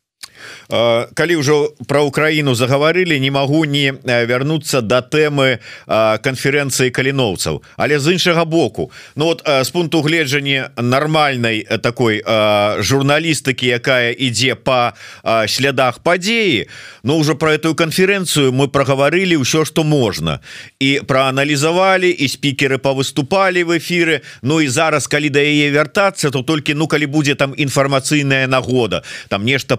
[1.15, 5.59] калі ўжо про Украіну загаварылі не магу не вярнуцца до да тэмы
[6.23, 7.63] канферэнцыі каліноўцаў.
[7.77, 12.23] Але з іншага боку Ну вот з пункту гледжання нармальнай такой
[12.79, 14.93] журналістыкі якая ідзе по
[15.49, 16.69] слядах падзеі
[17.03, 20.41] Ну ўжо про эту канферэнцыю мы прагаварылі ўсё что можна.
[20.81, 26.43] І прааналізавалі і спікеры павыступалі в эфиры Ну і зараз калі да яе вяртацца то
[26.43, 29.77] толькі ну калі будзе там інфармацыйная нагода там нешта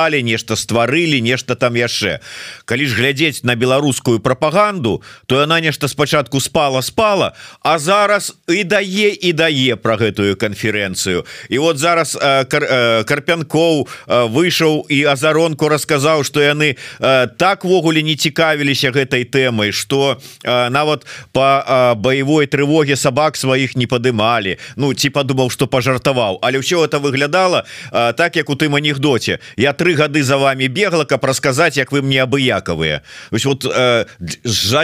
[0.00, 2.20] подпісалі нешта стварылі нешта там яшчэ.
[2.64, 7.32] Калі ж глядзець на беларускую прапаганду то яна нешта спачатку спала спала
[7.62, 11.24] а зараз і дае і дае про гэтую канферэнцыю.
[11.48, 17.26] І вот зараз э, кар, э, карпянкоў э, выйшаў і азаронку расказаў что яны э,
[17.36, 23.76] так ввогуле не цікавіліся гэтай тэмай что э, нават по э, баявой трывоге сабак сваіх
[23.76, 24.56] не падымалі.
[24.76, 29.38] Ну ці падумаў что пожартаваў але ўсё это выглядала э, так як у тым анекдоце.
[29.56, 34.06] Я три гады за вами бегла каб расказаць як вы мне абыякавыя вот э,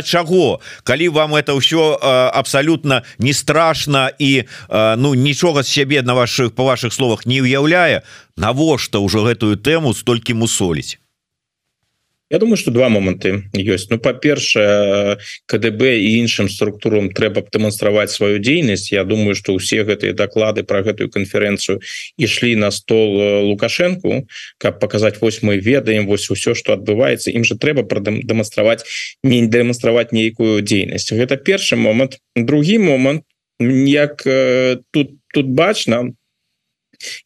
[0.03, 0.61] чаго?
[0.85, 6.15] Калі вам это ўсё э, абсолютно не страшно і э, ну нічога з сябе на
[6.15, 8.03] ваших по ваших словах не уяўляе
[8.37, 10.99] навошта ўжо гэтую тэму столькі мусоліць
[12.29, 18.11] Я думаю что два моманты ёсць Ну па-першае КДБ і іншым структурам трэба б дэманстраваць
[18.11, 21.79] сваю дзейнасць Я думаю что ўсе гэтыя даклады про гэтую канферэнцыю
[22.19, 24.27] ішлі на стол лукашенко
[24.59, 28.83] каб показать вось мы ведаем вось усё что адбываецца ім же трэба дэманстраваць
[29.23, 33.23] не дэманстраваць нейкую дзейнасць гэта першы момант другі момант
[33.61, 34.27] як
[34.91, 36.16] тут тут бачна то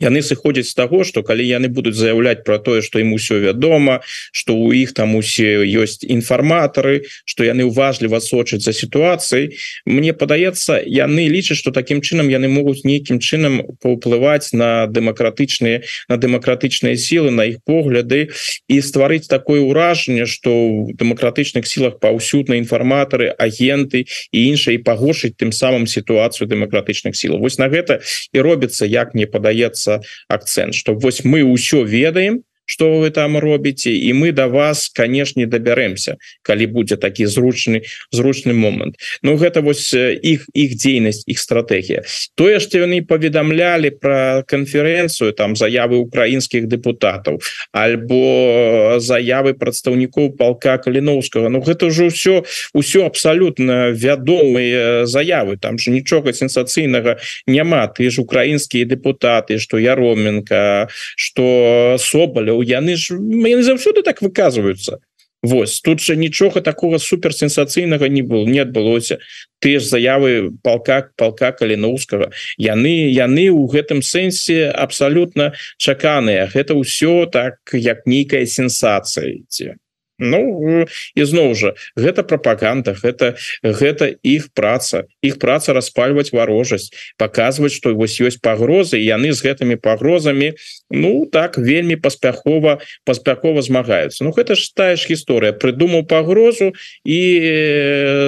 [0.00, 4.00] яны сыходзяць з таго что калі яны будуць заяўляць про тое что ім усё вядома
[4.32, 9.56] что у іх там усе ёсць інфарматары что яны уважліва сочаць за сітуацыяй
[9.86, 16.16] Мне падаецца яны лічаць что таким чынам яны могуць нейкім чынам паўплываць на дэмакратычныя на
[16.16, 18.30] дэмакратычныя сілы на іх погляды
[18.68, 20.50] і стварыць такое ўражанне что
[20.84, 27.58] в дэмакратычных сілах паўсюдна інфарматары агенты і іншыя пагоршыць тым самым сітуацыю дэмакратычных сіл Вось
[27.58, 28.00] на гэта
[28.32, 33.36] і робіцца як мне падаецца даецца акцент что вось мы ўсё ведаем что вы там
[33.36, 37.82] робіце і мы до да вас конечно добярэмся калі будзе такі зручны
[38.14, 42.06] зручны момант Ну гэта вось іх іх дзейнасць іх стратегія
[42.38, 47.42] тое что яны паведамлялі про канферэнцыю там заявы украінскіх депутатаў
[47.74, 55.58] альбо заявы прадстаўнікоў полка каліновскага Ну гэта ўжо ўсё ўсё абсалютна вядомыя заявы.
[55.58, 63.16] Там же нічога сенсацыйнага няма ты ж украінскія депутаты что яроменко что соболя яны ж
[63.16, 65.00] яны заўсёды так выказваюцца.
[65.42, 69.18] Вось тут же нічога такого супер сенсацыйнага не было не адбылося.
[69.58, 72.30] Ты ж заявы полка полка каліноўскага.
[72.58, 76.44] Яны яны у гэтым сэнсе абсалютна чаканыя.
[76.52, 79.80] Гэта ўсё так як нейкая сенсацыя ці
[80.20, 80.84] Ну
[81.16, 85.08] ізноў жа гэта прапаганда гэта гэта іх праца.
[85.24, 90.52] Іх праца распальваць варожасць показваць што вось ёсць пагрозы яны з гэтымі пагрозамі
[90.90, 94.24] Ну так вельмі паспяхова паспяхова змагаюцца.
[94.24, 95.56] Ну гэта ж тая ж гісторыя.
[95.56, 97.20] Прыдумаў пагрозу і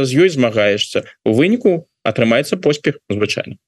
[0.03, 3.61] з ёй змагаешься у выніку атрымаецца поспех звычайно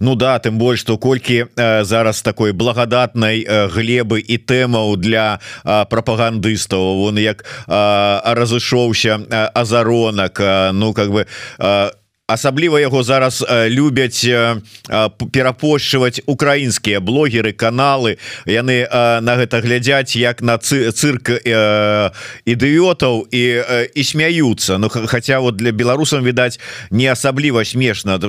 [0.00, 5.38] Ну да тым больш што колькі э, зараз такой благодатнай э, глебы і тэмаў для
[5.64, 7.02] э, прапагандыстаў.
[7.04, 11.26] Он як э, разышоўся э, азаронак э, ну как бы
[11.58, 11.90] э,
[12.28, 13.40] асабліва яго зараз
[13.72, 14.20] любяць
[15.32, 18.20] перапошчваць украінскія блогеры каналы.
[18.44, 18.84] Яны
[19.24, 21.32] на гэта глядзяць як на цырк
[22.44, 23.44] ідыётаў і
[23.96, 24.76] і смяюцца.
[24.76, 26.60] Ну хотя вот для беларусам відаць
[26.90, 28.20] не асабліва смешна.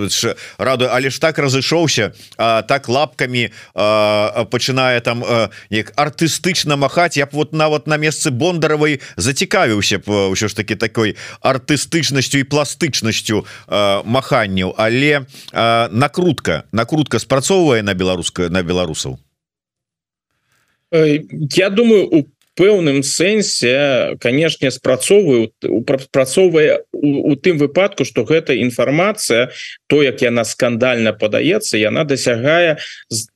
[0.58, 5.24] Раду але ж так разышоўся так лапкамі пачынае там
[5.70, 7.18] як артыстычна махаць.
[7.18, 12.48] Я б вот нават на месцы бондаравай зацікавіўся б ўсё ж таки такой артыстычнасцю і
[12.48, 15.26] пластычнасцю а маханняў але
[15.92, 19.20] накрутка накрутка спрацоўвае на беларускаю на беларусаў?
[20.92, 22.26] Я думаю у
[22.60, 25.48] пэўным сэнсе канешне спрацоўваю
[26.12, 29.50] працоўвае у тым выпадку что гэта інфармацыя
[29.88, 33.32] то як яна скандальна падаецца яна дасягае з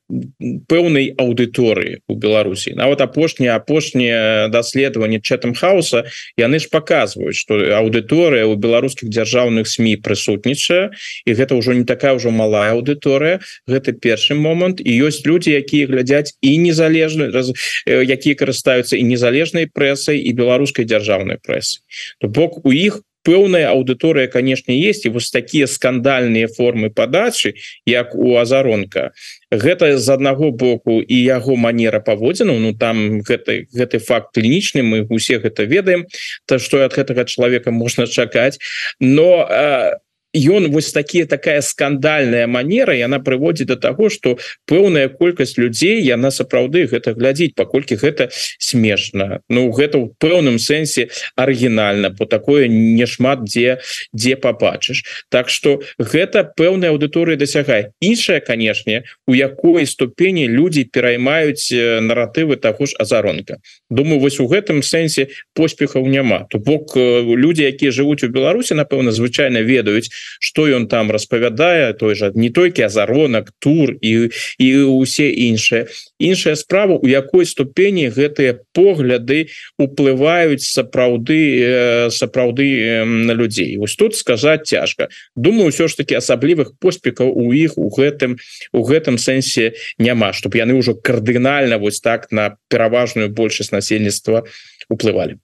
[0.68, 2.74] пэўнай аўдыторыі у Беларусі.
[2.76, 6.06] Нават апошнія апошнія даследаванні чатам хаоса
[6.38, 10.94] яны ж показваюць что аўдыторыя у беларускіх дзяржаўных сМ прысутнічае
[11.26, 14.82] і гэта ўжо не такая ўжо малая аўдыторыя гэта першы момант.
[14.82, 17.54] І ёсць людзі якія глядзяць і незалежны раз
[17.86, 21.82] якія карыстаюцца і незалежнай прэсай і беларускай дзяржаўнай прэсы
[22.20, 27.56] то бок у іх пэўная аўдыторыя канешне есть і вось такія скандальныя формы падачы
[27.86, 29.12] як у азаронка.
[29.52, 35.08] Гэта з аднаго боку і яго манера паводзіну Ну там гэты гэты факт клінічны мы
[35.10, 36.06] усе гэта ведаем
[36.46, 38.60] то што ад гэтага чалавека можна чакаць.
[39.00, 45.58] Но у ён вось такие такая скандальная манера яна прыводзіць до того что пэўная колькасць
[45.58, 52.26] людзей яна сапраўды гэта глядзіць паколькі гэта смешна Ну гэта у пэўным сэнсе арыгінальна по
[52.26, 53.80] такое не шмат дзе
[54.14, 61.70] дзе побачыш Так что гэта пэўная аўдыторыя дасягае іншая канешне у якой ступені людзі пераймаюць
[62.02, 67.92] наратывы таго ж азаронка думаю вось у гэтым сэнсе поспехаў няма то бок людзі якія
[67.92, 70.10] жывуць у Беларусі напэўна звычайно ведаюць
[70.40, 75.88] что ён там распавядае той же не толькі азаронак тур і і усе іншыя.
[76.20, 83.78] Іншая справа у якой ступені гэтыя погляды уплываюць сапраўды сапраўды на людзей.
[83.78, 85.10] Вось тут сказаць цяжка.
[85.36, 88.38] Думаю ўсё ж таки асаблівых поспехаў у іх у гэтым
[88.74, 94.44] у гэтым сэнсе няма чтобы яны ўжо кардынальна вось так на пераважную большасць насельніцтва
[94.90, 95.38] уплывалі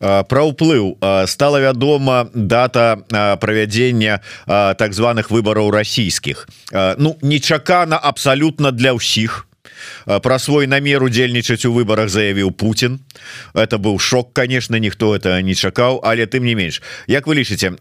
[0.00, 3.04] про ўплыў стала вядома дата
[3.40, 6.48] правядзення так званых выбораў расійскіх.
[6.96, 9.49] Ну нечакана абсалютна для ўсіх
[10.04, 13.00] про свой намер удзельнічаць у выборах заявіў Путін
[13.54, 17.74] это быў шок конечно ніхто это не чакаў але тым не менш Як вы лічыце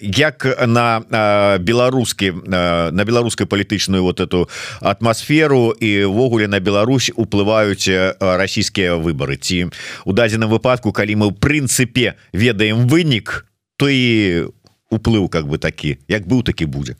[0.00, 4.48] як на беларускі на беларускай палітычную вот эту
[4.80, 7.88] атмасферу івогуле на Беларусь уплываюць
[8.20, 9.36] расійскія выборы?
[9.36, 9.70] Ці
[10.04, 14.50] у дадзеным выпадку калі мы ў прынцыпе ведаем вынік то і
[14.90, 16.96] уплыў как бы такі як быў такі будзе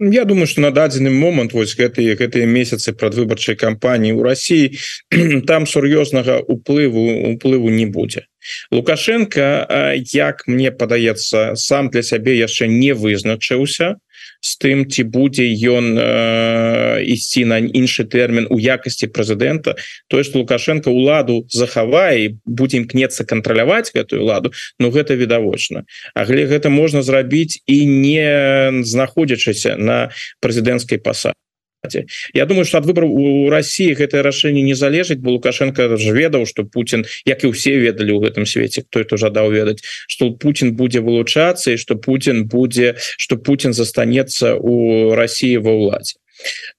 [0.00, 4.66] Я думаю что на дадзены момант вось гэтые гэтыя месяцы прадвыбарчай кампаніі ў Росіі
[5.50, 8.30] там сур'ёзнага уплыву уплыву не будзе
[8.70, 9.66] лукашенко
[10.14, 13.98] як мне падаецца сам для сябе яшчэ не вызначыўся
[14.40, 19.74] з тым ці будзе ён э, ісці на іншы тэрмін у якасці прэзідэнта.
[20.08, 25.84] Тое што лукашенко уладу захавае будзе імкнецца кантраляваць гэтую ладу Ну гэта відавочна.
[26.14, 31.47] Але гэта можна зрабіць і не знаходзячыся на прэзідэнцкай пасадзе
[32.34, 36.46] Я думаю что ад выбору у России гэтае рашэнне не залежыць бо лукашенко ж ведаў
[36.46, 40.74] что Путин як і ўсе ведалі ў гэтым свеце кто это жадаў ведаць что Путин
[40.74, 46.18] будзе вылучацца і что Путин будзе что Путин застанецца у России ва ўладзе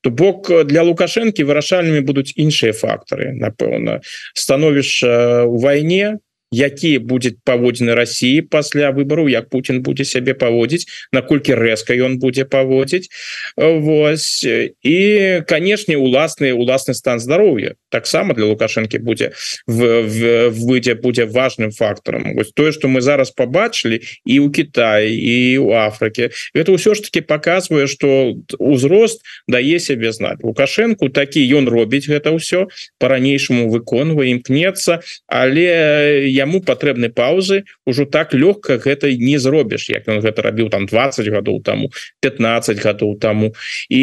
[0.01, 3.99] то бок для лукашэнкі вырашальнымі будуць іншыя фактары напэўна.
[4.33, 6.19] Становішча у вайне
[6.51, 12.45] якія будет паводзіны России пасля выбору як Путин будзе сябе паводзіць наколькі рэзка ён будзе
[12.45, 13.09] паводзіць
[13.57, 14.97] Вось і
[15.45, 19.31] канешне уласны уласны стан здароўя таксама для лукашэнкі будзе
[19.67, 25.57] в выйдзе будзе важным фактарам вось тое что мы зараз побачылі і у Китае і
[25.57, 30.41] у Афрыке это ўсё ж таки показвае что узрост дае сябе знать.
[30.41, 38.07] Лукашенко такі ён робіць гэта ўсё по-ранейшаму выконвае імкнецца але я яму патрэбны паузы ужо
[38.07, 41.91] так лёгка гэта не зробіш як ён гэта рабіў там 20 гадоў таму
[42.23, 43.53] 15 гадоў таму
[43.89, 44.01] і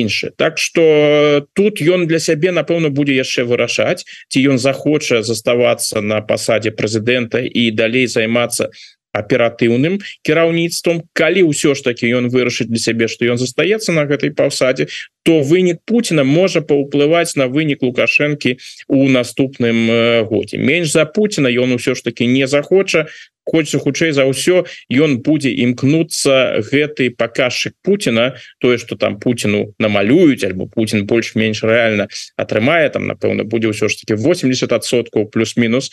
[0.00, 0.32] іншы.
[0.36, 6.20] Так что тут ён для сябе напэўна будзе яшчэ вырашаць ці ён захоча заставацца на
[6.20, 8.70] пасадзе прэзідэнта і далей займацца
[9.14, 14.34] аператыўным кіраўніцтвом калі ўсё ж таки ён вырашыць для сябе что ён застаецца на гэтай
[14.34, 14.90] паўсадзе
[15.24, 21.48] то вынік Путина можа паўплываць на вынік лукашэнкі у наступным э, годзе менш за Путина
[21.48, 23.06] ён усё ж таки не захоча
[23.44, 30.44] хочется хутчэй за ўсё ён будзе імкнуцца гэты паказчык Путина тое что там Путину намалююць
[30.44, 35.92] альбо Путин больш-менш рэальна атрымае там напэўна будзе ўсё ж таки 80соткаў плюс-мінус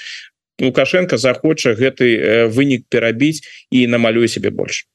[0.59, 4.85] лукашенко захоча гэты э, вынік перабіць і намалюе себе больше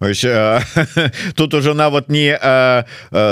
[0.00, 0.62] Ось, а,
[1.34, 2.32] тут уже нават не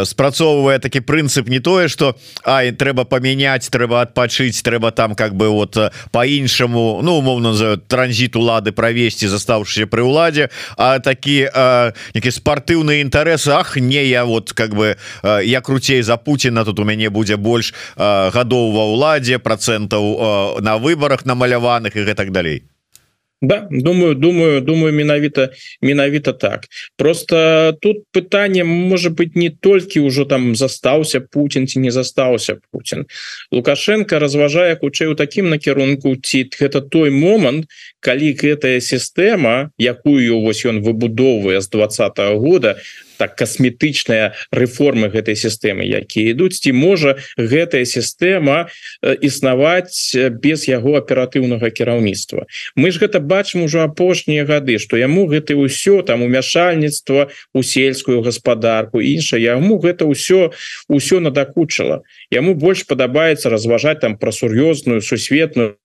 [0.05, 2.15] спрацоўвае такі прынцып не тое что
[2.45, 5.77] Ай трэба памяняць трэба адпачыць трэба там как бы вот
[6.13, 11.49] по-іншаму ну умоўно за транзит улады правесці застаўшыся пры ўладзе А такі
[12.15, 16.85] які спартыўныя інтарэсы Ах не я вот как бы я круцей за Путина тут у
[16.85, 22.69] мяне будзе больш гадоў ва ўладзе процентаў на выборах намаляваных і гэтак далей
[23.43, 25.49] Да думаю думаю думаю менавіта
[25.83, 26.67] менавіта так.
[26.97, 33.07] Просто тут пытанне может быть не толькі ўжо там застаўся Путін ці не застаўся Путін
[33.53, 37.71] лукашенко разважае хутчэй у такім накірунку ці гэта той момант
[38.01, 42.83] калі гэтая сістэма якую вось ён выбудоўвае з двадцатого года
[43.19, 48.71] так касметычная рэформы гэтай сістэмы якія ідуць ці можа гэтая сістэма
[49.03, 52.47] існаваць без яго аператыўнага кіраўніцтва.
[52.77, 58.23] Мы ж гэта бачым ужо апошнія гады что яму гэта ўсё там умяшальніцтва у сельскую
[58.23, 60.55] гаспадарку іншае яму гэта ўсё
[60.89, 62.03] ўсё надакучыла.
[62.31, 65.77] Яму больш падабаецца разважаць там пра сур'ёзную сусветную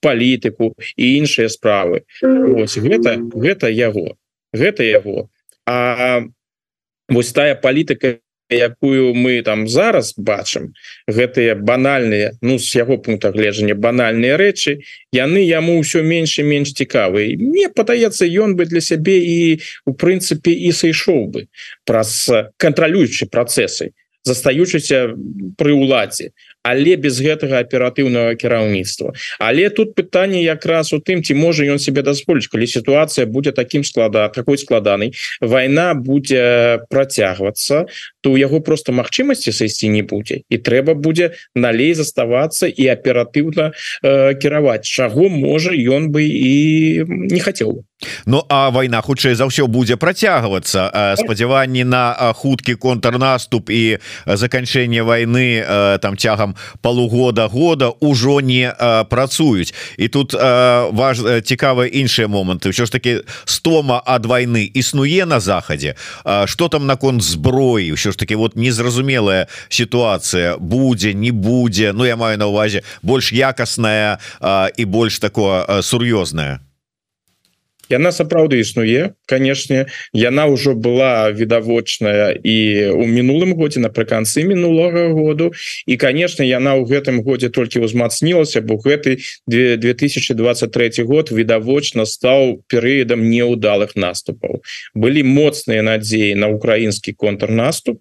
[0.00, 2.02] палітыку і іншыя справы.
[2.22, 4.20] Вось гэта гэта яго
[4.52, 5.30] гэта яго.
[5.66, 6.22] А
[7.10, 8.18] вось тая палітыка
[8.50, 10.74] якую мы там зараз бачым
[11.06, 14.82] гэтыя банальныя ну з яго пункта гледжання банальныя рэчы
[15.14, 19.94] яны яму ўсё менш і менш цікавы мне падаецца ён бы для сябе і у
[19.94, 21.46] прынцыпе і сышоў бы
[21.86, 22.26] праз
[22.58, 23.94] кантралюючы працэсы
[24.24, 25.16] застаючыся
[25.56, 29.14] пры ўладзе але без гэтага аператыўнага кіраўніцтва.
[29.38, 33.84] Але тут пытанне якраз у тым ці можа ён себе дазволіць калі сітуацыя будзе таким
[33.84, 37.86] склада такой складанай война будзе працягвацца
[38.20, 40.44] то у яго просто магчымасці сысці не будзе.
[40.48, 47.40] І трэба будзе налей заставацца і аператыўна э, кіраваць чаго можа ён бы і не
[47.40, 47.84] хацеў
[48.26, 55.64] Ну а вайна хутчэй за ўсё будзе працягвацца спадзяванні на хуткі контрнаступ і заканчэнне войны
[56.00, 58.72] там цягам полугода года ўжо не
[59.10, 65.40] працуюць і тут важ цікавыя іншыя моманты ўсё ж таки стома ад войны існуе на
[65.40, 65.96] захадзе
[66.46, 67.92] что там наконт зброі?
[67.92, 73.32] Ўсё ж таки вот незразумелая сітуацыя будзе не будзе Ну я маю на увазе больш
[73.32, 74.18] якасная
[74.76, 76.69] і больш такое сур'ёзная
[77.90, 79.86] яна сапраўды існуе канешне.
[80.14, 82.56] Яна ўжо была відавочная і
[82.94, 85.52] у мінулым годзе напрыканцы мінулага году.
[85.86, 93.26] І конечно яна ў гэтым годзе толькі ўзмацнілася бо гэты 2023 год відавочна стаў перыядам
[93.26, 94.62] неудалых наступаў.
[94.94, 98.00] Былі моцныя надзеі на украінскі контрнаступ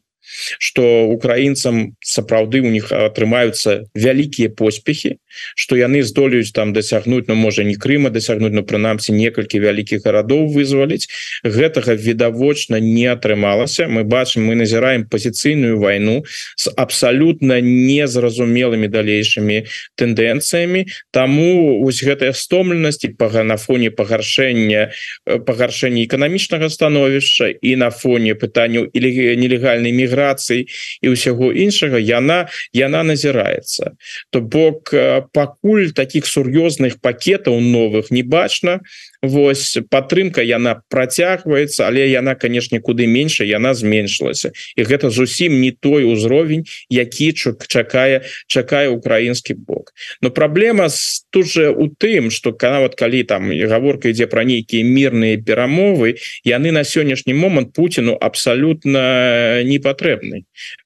[0.60, 5.18] что украінцам сапраўды у них атрымаюцца вялікія поспехи
[5.56, 9.60] что яны здолеюць там дасягнуть но ну, можа не Крыма дасягнуть но ну, прынамсі некалькі
[9.60, 11.08] вялікіх гарадоў вызваліць.
[11.44, 13.88] Гэтага відавочна не атрымалася.
[13.88, 16.24] Мы бачым мы назіраем пазіцыйную войну
[16.56, 19.66] с абсалютна незразумелымі далейшымі
[19.96, 20.86] тэндэнцыямі.
[21.12, 24.92] Тому ось гэтая стомленасць пага на фоне пагаршэння
[25.26, 30.68] пагаршэння эканамічнага становішча і на фоне пытанняў или нелегальнай міграцыі міграцыі
[31.02, 33.96] і ўсяго іншага яна яна назіраецца.
[34.30, 34.92] То бок
[35.34, 38.80] пакуль таких сур'ёзных пакетаў новых не бачна.
[39.22, 44.52] Вось падтрымка яна працягваецца але яна канешне куды менш яна зменшылася.
[44.76, 49.94] І гэта зусім не той узровень які чук чакае чакае украінскі бок.
[50.22, 50.88] Но праблема
[51.32, 56.72] тут же у тым что нават калі там гаворка ідзе пра нейкія мірныя перамовы яны
[56.72, 60.09] на сённяшні момант Пуціну абсалютна не патрэбны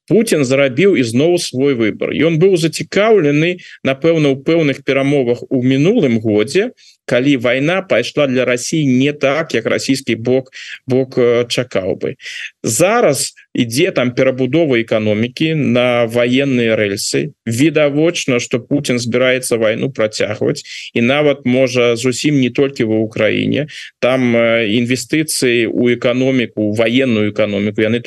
[0.08, 6.72] Путін зарабіў ізноў свой выбор ён быў зацікаўлены напэўна у пэўных перамовах у мінулым годзе
[7.06, 10.52] калі война пайшла для России не так як расійскі бок
[10.86, 11.16] бок
[11.48, 12.14] чакаў бы
[12.62, 20.64] зараз ідзе там перабудова эканомікі на военные рельсы відавочна что Путин збіраецца войну працягваць
[20.94, 23.68] і нават можа зусім не толькі ва Украіне
[24.00, 28.00] там інвестыцыі у эканоміку военную эканоміку яны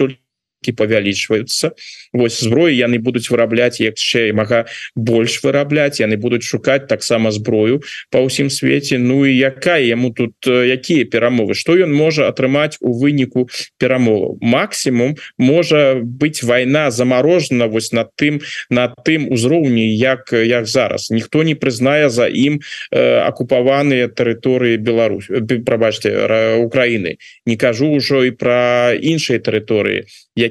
[0.68, 1.72] только павялічваюцца
[2.13, 4.65] Вось зброі яны будуць вырабляць яшчэ мага
[4.95, 5.99] больш вырабляць.
[5.99, 8.97] Яны будуць шукаць таксама зброю па ўсім свеце.
[8.97, 11.53] Ну і якая яму тут якія перамовы?
[11.53, 13.47] Что ён можа атрымаць у выніку
[13.78, 14.39] перамоваў?
[14.41, 18.39] Максімум можа быть война заморожена вось над тым
[18.70, 21.11] на тым узроўні як як зараз.
[21.11, 22.59] Ніхто не прызнае за ім
[22.91, 25.28] э, акупаваныя тэрыторыі Беларусь
[25.65, 30.07] прабачьте Украины не кажу ўжо і про іншыя тэрыторыі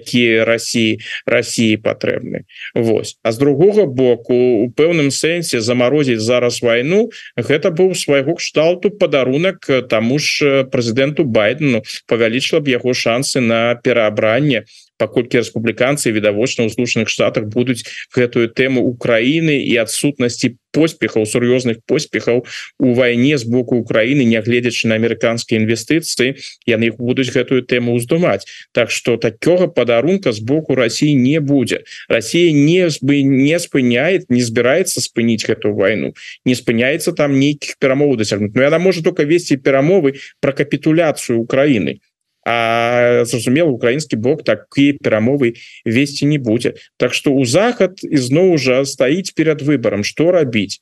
[0.06, 7.10] якія Росіі Росіі патрэбны Вось а з другога боку у пэўным сэнсе замарозіць зараз войну
[7.34, 11.82] гэта быў свайго кшталту падарунак таму ж прэзідэнту байдену.
[12.06, 14.64] Павялічыла б яго шансы на пераабранне
[14.98, 17.84] паколькі рэспубліканцы відавочна ў злучаных штатах будуць
[18.16, 22.44] гэтую тэму Украіны і адсутнасці поспехаў сур'ёзных поспехаў
[22.78, 26.36] у вайне з боку Украіны нягледзячы на амерыканскія інвестыцыі
[26.68, 31.84] яны будуць гэтую тэму ўздумаць Так что такога падарунка з боку Росіі не будзе.
[32.08, 36.12] Росія не бы не спыняет не збіраецца спыніць гэтую вайну.
[36.44, 42.00] Не спыняецца там нейкіх перамоў дасягнуть но яна можа только весці перамовы про капітуляцыю Украіны
[42.46, 49.34] зразумела украінскі бок такія перамовы весці не будзе Так что у захад ізноў жа стаіць
[49.34, 50.78] перад выбором что рабіць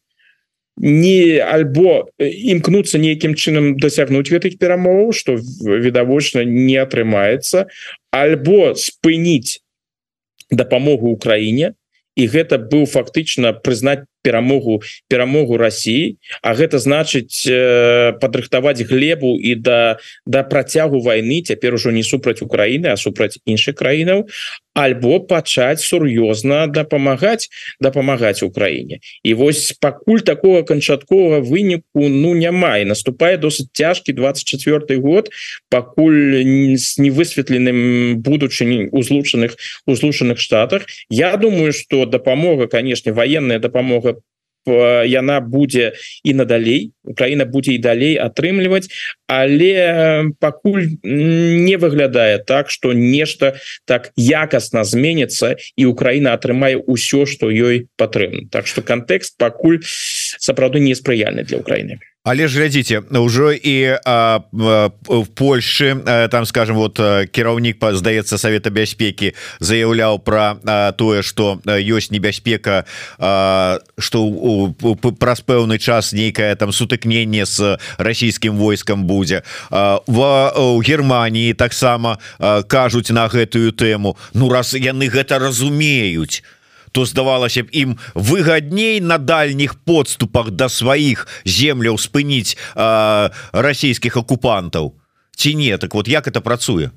[0.77, 7.71] не альбо імкнуцца нейкім чынам дасягнуць гэтых перамоў что відавочна не атрымаецца
[8.11, 9.63] альбо спыніць
[10.51, 11.75] дапамогу Украіне
[12.17, 19.55] і гэта быў фактычна прызнаць перамогу перамогу Росіі А гэта значыць э, падрыхтаваць глебу і
[19.55, 24.25] да да працягу войны цяпер ужо не супраць Украіны а супраць іншых краінаў
[24.75, 27.49] альбо пачаць сур'ёзна дапамагаць
[27.81, 28.99] дапамагаць Украіне.
[29.23, 35.31] І вось пакуль такого канчатковага выніку ну няма і наступае досыць цяжкі 24 год
[35.71, 36.43] пакуль
[36.75, 39.57] с невысветленым будучыні у злучаных
[39.87, 40.87] у злучаных штатах.
[41.09, 44.14] Я думаю что дапамога канешне военная дапамога
[44.67, 45.93] яна будзе
[46.25, 48.89] і надалей Украіна будзе і далей атрымліваць
[49.27, 53.55] але пакуль не выглядае так что нешта
[53.85, 58.49] так якасна зменится і Украіна атрымае ўсё что ёй патрэбна.
[58.51, 65.27] Так что контекст пакуль сапраўды неспрыяльны для Украіны але ж глядзіце ўжо і а, в
[65.37, 66.01] Польшы
[66.33, 66.97] там скажем вот
[67.29, 70.57] кіраўнік па здаецца Савета бяспекі заяўляў про
[70.97, 72.89] тое что ёсць небяспека
[74.01, 74.19] что
[75.21, 80.19] праз пэўны час нейкае там сутыкненне с расійскім войскам будзе в
[80.81, 82.19] Германії таксама
[82.67, 86.41] кажуць на гэтую тэму Ну раз яны гэта разумеюць
[86.95, 94.95] то здавалася б ім выгадней на дальніх подступах да сваіх земляў спыніць расійскіх акупантаў?
[95.35, 95.75] Ці не?
[95.79, 96.95] Так вот як это працуе?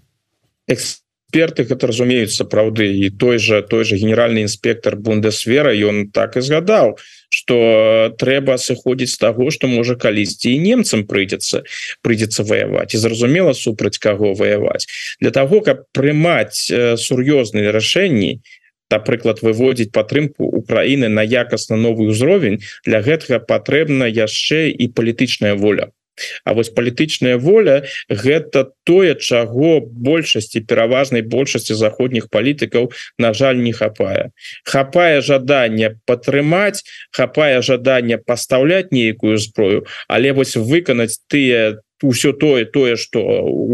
[0.70, 6.46] Эксперты гэта разумеюць сапраўды і той же той же генеральны інспектор бундесвера ён так і
[6.46, 7.02] згадаў
[7.34, 11.66] что трэба сыходзіць з таго что можа калісьці і немцам прыйдзецца
[12.06, 12.94] прыйдзецца ваяваць.
[12.94, 14.86] І зразумела супраць каго ваяваць.
[15.20, 16.70] Для того каб прымаць
[17.02, 18.46] сур'ёзныя рашэнні
[18.92, 25.92] напрыклад выводзіць падтрымку Украіны на якасна новы ўзровень для гэтага патрэбна яшчэ і палітычная воля.
[26.44, 33.74] А вось палітычная воля гэта тое чаго большасці пераважнай большасці заходніх палітыкаў на жаль не
[33.74, 34.34] хапае.
[34.66, 36.82] Хапае жаданне падтрымаць
[37.14, 43.22] хапае жаданне пастаўляць нейкую зброю але вось выканаць тыя ўсё тое тое что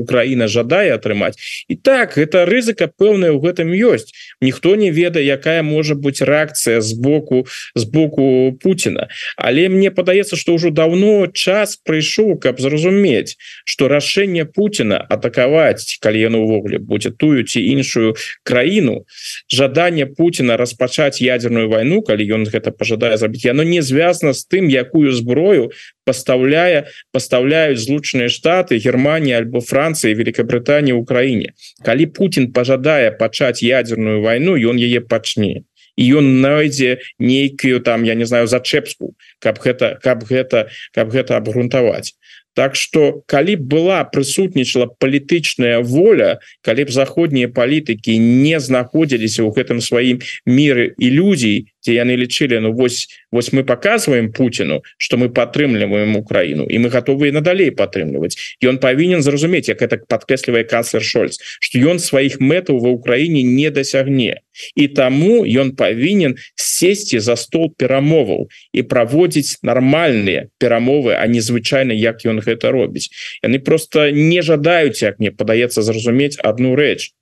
[0.03, 1.35] Украіна жадае атрымаць.
[1.67, 4.13] І так это рызыка пэўная ў гэтым ёсць.
[4.41, 7.45] Ніхто не ведае якая можа быць рэакцыя з боку
[7.75, 9.09] з боку Пуціна.
[9.37, 16.19] Але мне падаецца что ўжо давно час прыйшоў каб зразумець что рашэнне Пуціна атакаваць калі
[16.19, 19.05] яно ўвогуле будзе тую ці іншую краіну
[19.51, 24.69] жаданне Пуціна распачаць ядерную войну калі ён гэта пожадае зрабіць яно не звязана з тым
[24.69, 25.71] якую зброю
[26.05, 27.79] пастаўляе пастаўляюць
[28.13, 31.53] злучаныя штаты Германія альбо Францыі Великабрытанія Украіне
[31.83, 35.63] калі Путін пожадае пачаць ядерную войну ён яе пачне.
[35.95, 41.37] І ён найдзе нейкую там я не знаю зачэпску каб гэта каб гэта каб гэта
[41.37, 42.13] абгрунтаваць.
[42.53, 49.81] Так что калі была прысутнічала палітычная воля калі б заходнія палітыкі не знаходзіліся ў гэтым
[49.81, 56.15] сваім міры ілюзій дзе яны лічылі Ну вось вось мы показываем Путину что мы падтрымліваем
[56.15, 61.79] Украіну і мы готовы надалей падтрымліваць ён павінен зразумець як это подкрэслівае канцлер Шольц что
[61.79, 64.41] ён сваіх мэтаў ва Украіне не дасягне
[64.75, 72.25] і таму ён павінен сесці за стол перамоваў і праводзіць нармальныя перамовы а незвычайна як
[72.25, 73.09] ён гэта робіць.
[73.41, 77.13] Яны просто не жадаюць як мне падаецца зразумець одну рэч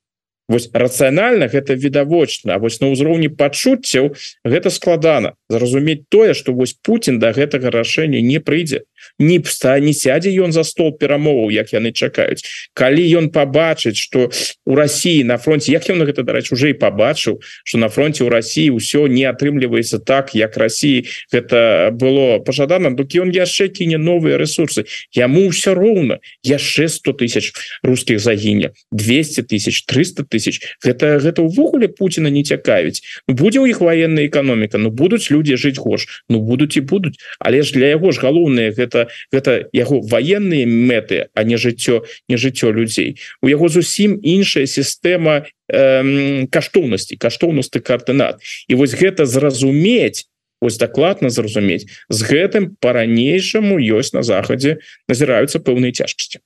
[0.52, 4.12] Вось рацыянальна гэта відавочна вось на ўзроўні пачуццяў
[4.44, 8.84] гэта складана зразумець тое что вось Путін до да гэтага рашэння не прыйдзе
[9.18, 12.42] не пста не сядзе ён за стол перамоваў як яны чакаюць.
[12.74, 14.30] Калі ён побачыць что
[14.66, 18.28] у России на фронте як ён гэта дарэч уже і побачыў что на фронте у
[18.28, 24.38] России ўсё не атрымліваецца так як России гэта было пожадана дукі он яшчэ кіне новыя
[24.38, 30.60] ресурсы яму ўсё роўна яшчэ 100 тысяч русских загіне 200 тысяч 300 тысяч.
[30.82, 33.02] Гэта гэта увогуле Путина не цякавіць.
[33.28, 37.18] Будзе у іх военная эканоміка Ну будуць люди жыць горш Ну будуць і будуць.
[37.38, 42.04] Але ж для яго ж галоўнае гэта гэта гэта яго военные мэты а не жыццё
[42.28, 43.16] не жыццё людзей.
[43.42, 50.28] У яго зусім іншая сістэма э, каштоўнасці каштоўнасці коаардынат і вось гэта зразумець
[50.60, 54.78] ось дакладна зразумець з гэтым по-ранейшаму ёсць на захадзе
[55.08, 56.44] назіраюцца пэўныя цяжкасці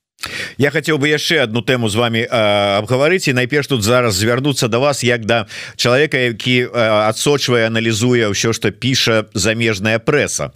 [0.58, 4.80] я хотел бы яшчэ одну тему з вами абгаварыць і найперш тут зараз звярнуцца до
[4.80, 5.46] вас як да
[5.76, 10.50] чалавека які адсочвае аналізуе ўсё что піша замежная прэса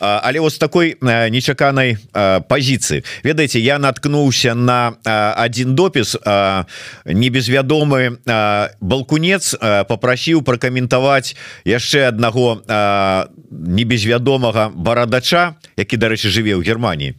[0.00, 1.98] але вот с такой нечаканай
[2.48, 4.96] пазіцыі ведаеце я наткнуўся на
[5.36, 6.16] один допіс
[7.04, 8.18] небезвядомы
[8.80, 12.62] балкунец попрасіў пракаментаваць яшчэ аднаго
[13.50, 17.14] небезвядомага барадача які дарэчы жыве ў Геррманіі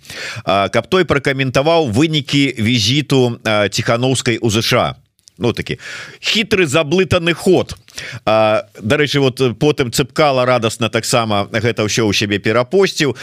[0.46, 3.40] каб той пракаментаваў вынікі візіту
[3.70, 4.96] ціхановскай у ЗША
[5.38, 5.80] ну такі.
[6.20, 7.76] Хітры заблытаны ход.
[8.26, 13.18] Дарэчы вот потым цыпкала радостна таксама гэта ўсё ў сябе перапосціў.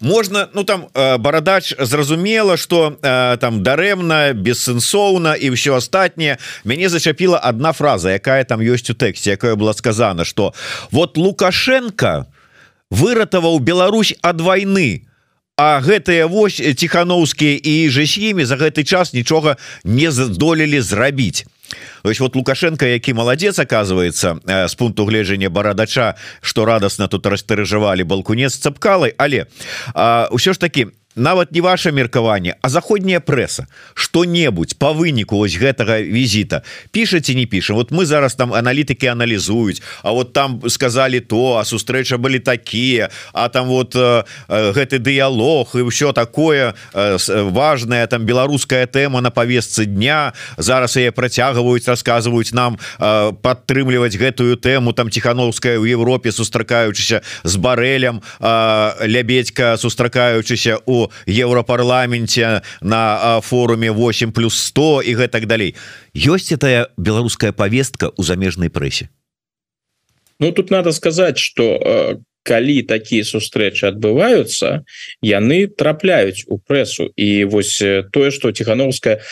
[0.00, 2.96] Можна ну там барадач зразумела что
[3.40, 6.38] там дарэмна бессэнсоўна і ўсё астатняе.
[6.64, 10.54] Мяне зачапіла одна фраза якая там ёсць у тэксце якая была сказана что
[10.90, 12.26] вот лукашенко
[12.90, 15.04] выратаваў Беларусь ад войны
[15.62, 21.46] а гэтыя вось ціхановскія і же з імі за гэты час нічога не здолелі зрабіць.
[22.02, 28.58] Ось вот лукашенко які маладзец оказывается с пункту гледжання барадача что радостно тут растарыжавалі балкунец
[28.58, 29.46] цапкалы але
[30.34, 30.86] ўсё ж таки
[31.16, 36.62] нават не ваше меркаванне а заходняя пресса что-небудзь по выніку ось гэтага візіта.
[36.90, 41.64] Пішаце не пішем вот мы зараз там аналітыкі аналізуюць А вот там сказали то а
[41.64, 47.18] сустрэча былі такія а там вот э, э гэты дыялог і ўсё такое э,
[47.50, 50.32] важная там беларуская тэма на повестцы дня.
[50.56, 54.92] Зараз яе працягваюць рассказываюць нам э, падтрымліваць гэтую тэму.
[54.92, 64.32] Там тихохановская у Европе сустракаючыся з барэлем э, лябедька сустракаючыся у еўрапарламенце на форуме 8
[64.32, 65.74] плюс 100 і гэтак далей.
[66.14, 69.08] Ёсць этая беларуская повестка у замежнай прэсе?
[70.38, 74.82] Ну тут надо сказать что э, калі такія сустрэчы адбываюцца
[75.22, 77.10] яны трапляюць у прэсу.
[77.16, 77.78] І вось
[78.12, 79.22] тое что тихохановская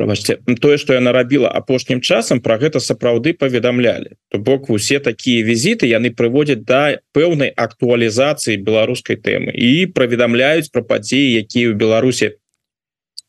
[0.00, 4.16] Прабачце, тое что я нарабіла апошнім часам про гэта сапраўды паведамлялі.
[4.32, 10.80] То бок усе такія візіты яны прыводзяць да пэўнай актуалізацыі беларускай тэмы і паведамляюць про
[10.80, 12.39] падзеі якія ў Беларусі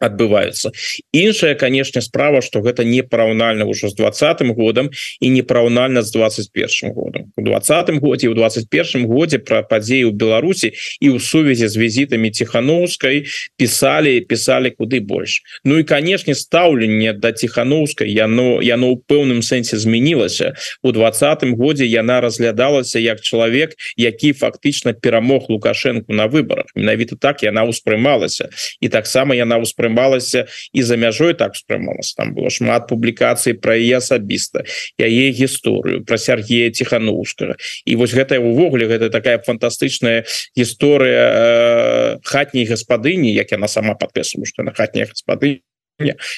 [0.02, 0.72] адбываюцца
[1.14, 4.90] іншая канешне справа что гэта не параўнальна ўжо з двадцатым годам
[5.22, 10.14] і не параўнальна з 21 годам у двадцатым годзе у 21 годзе про падзеі ў
[10.18, 17.14] Беларусі і ў сувязі з візітамі ціхановскай писали писали куды больш Ну і канешне стаўленне
[17.14, 23.78] да ціхановскай яно яно ў пэўным сэнсе змянілася у двадцатым годзе яна разглядалася як чалавек
[23.98, 26.66] які фактычна перамог лукашенко на выборах.
[26.76, 28.50] Менавіта так яна ўспрымалася
[28.82, 33.76] і таксама яна ўспрымала ўспрымалася і за мяжой так успрымалася там было шмат публікацый про
[33.76, 34.64] яе асабіста
[34.98, 40.26] яе гісторыю про Сергея тихохановскага і вось гэта увогуле гэта такая фантастычная
[40.58, 45.62] гісторыя э, хатняй гаспадыні як яна сама падкрэслю что на хатняя гаспады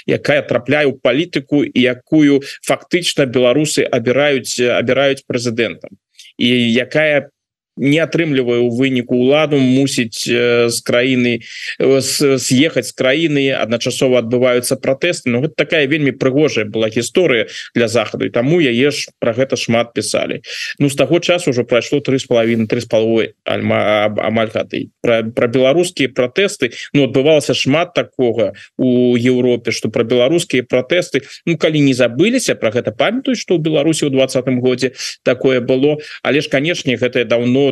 [0.07, 5.95] якая трапляе у палітыку якую фактычна беларусы абіраюць абіраюць прэзідэнтам.
[6.35, 7.29] І якая
[7.78, 11.41] не атрымлівае у выніку уладу мусіць з краіны
[11.80, 18.26] съехаць з краіны адначасова адбываюцца пратэсты Ну гэта такая вельмі прыгожая была гісторыя для захаду
[18.26, 20.41] і таму яе ж про гэта шмат писали.
[20.78, 24.89] Ну з таго часу уже прайшло три з половины три з паловой альма амаль гады.
[25.01, 31.82] Про беларускія пратэсты Ну адбывалася шмат такога у Еўропе что про беларускія пратэсты Ну калі
[31.82, 34.93] не забыліся про гэта памятаюць что ў Беларусі ў двадцатым годзе
[35.24, 35.97] такое было.
[36.21, 37.62] Але ж канешне гэтае давно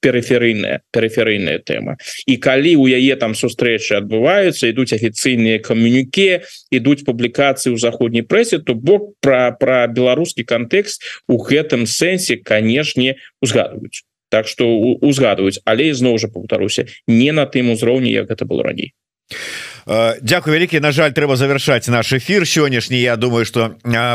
[0.00, 1.96] перыферыйная перыферыйная тэма
[2.26, 8.62] і калі у яе там сустрэчы адбываюцца ідуць афіцыйныя камюніке ідуць публікацыі ў заходняй прэсе
[8.62, 14.68] то бок пра пра беларускі кантэкст у гэтым сэнсе канешне узгадваюць Так што
[15.00, 18.92] узгадваюць але ізноў жа паўтаруся не на тым узроўні як гэта было раней
[20.22, 23.72] Дякую вялікі На жаль трэба завершаць наш эфир сённяшні Я думаю что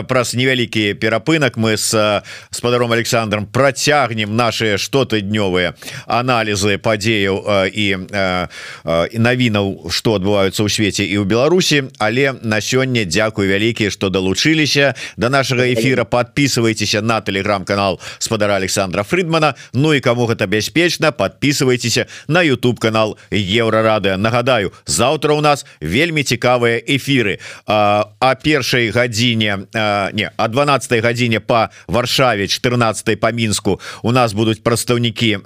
[0.07, 2.21] праз невялікі перапынак мы с
[2.51, 5.74] спадаром Александром процягнем наши что-тыднёвыя
[6.05, 7.41] аналізы падзеяў
[7.74, 13.89] і і навінаў что адбываюцца ў свеце і ў Беларусі але на сёння Дякую вялікі
[13.89, 16.05] что далучыліся до нашага эфира.
[16.05, 19.55] Подписывайтеся на телеграм-канал спадара Александра Фридмана.
[19.74, 26.24] Ну і кому гэта бяспечна подписывайтеся на YouTube канал еврорады нагадаю завтра у нас вельмі
[26.24, 29.68] цікавыя эфиры а, а першай гадзіне
[30.14, 35.43] не а 12 гадзіне по варшаве 14 по мінску у нас будуць прадстаўнікі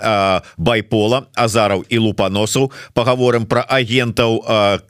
[0.57, 2.71] байпола азараў і лупаносаў.
[2.93, 4.41] Паговорым про агентаў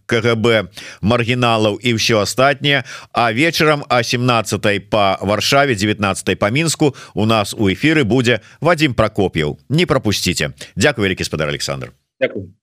[0.06, 0.70] КГБ
[1.02, 2.84] маргіналаў і ўсё астатняе.
[3.12, 8.94] А вечарам а 17 по варшаве 19 по мінску у нас у эфиры будзе Вадим
[8.94, 11.92] Прокоп'яў не пропусціце Дякую вялікі спадар Александр.
[12.20, 12.54] Дякую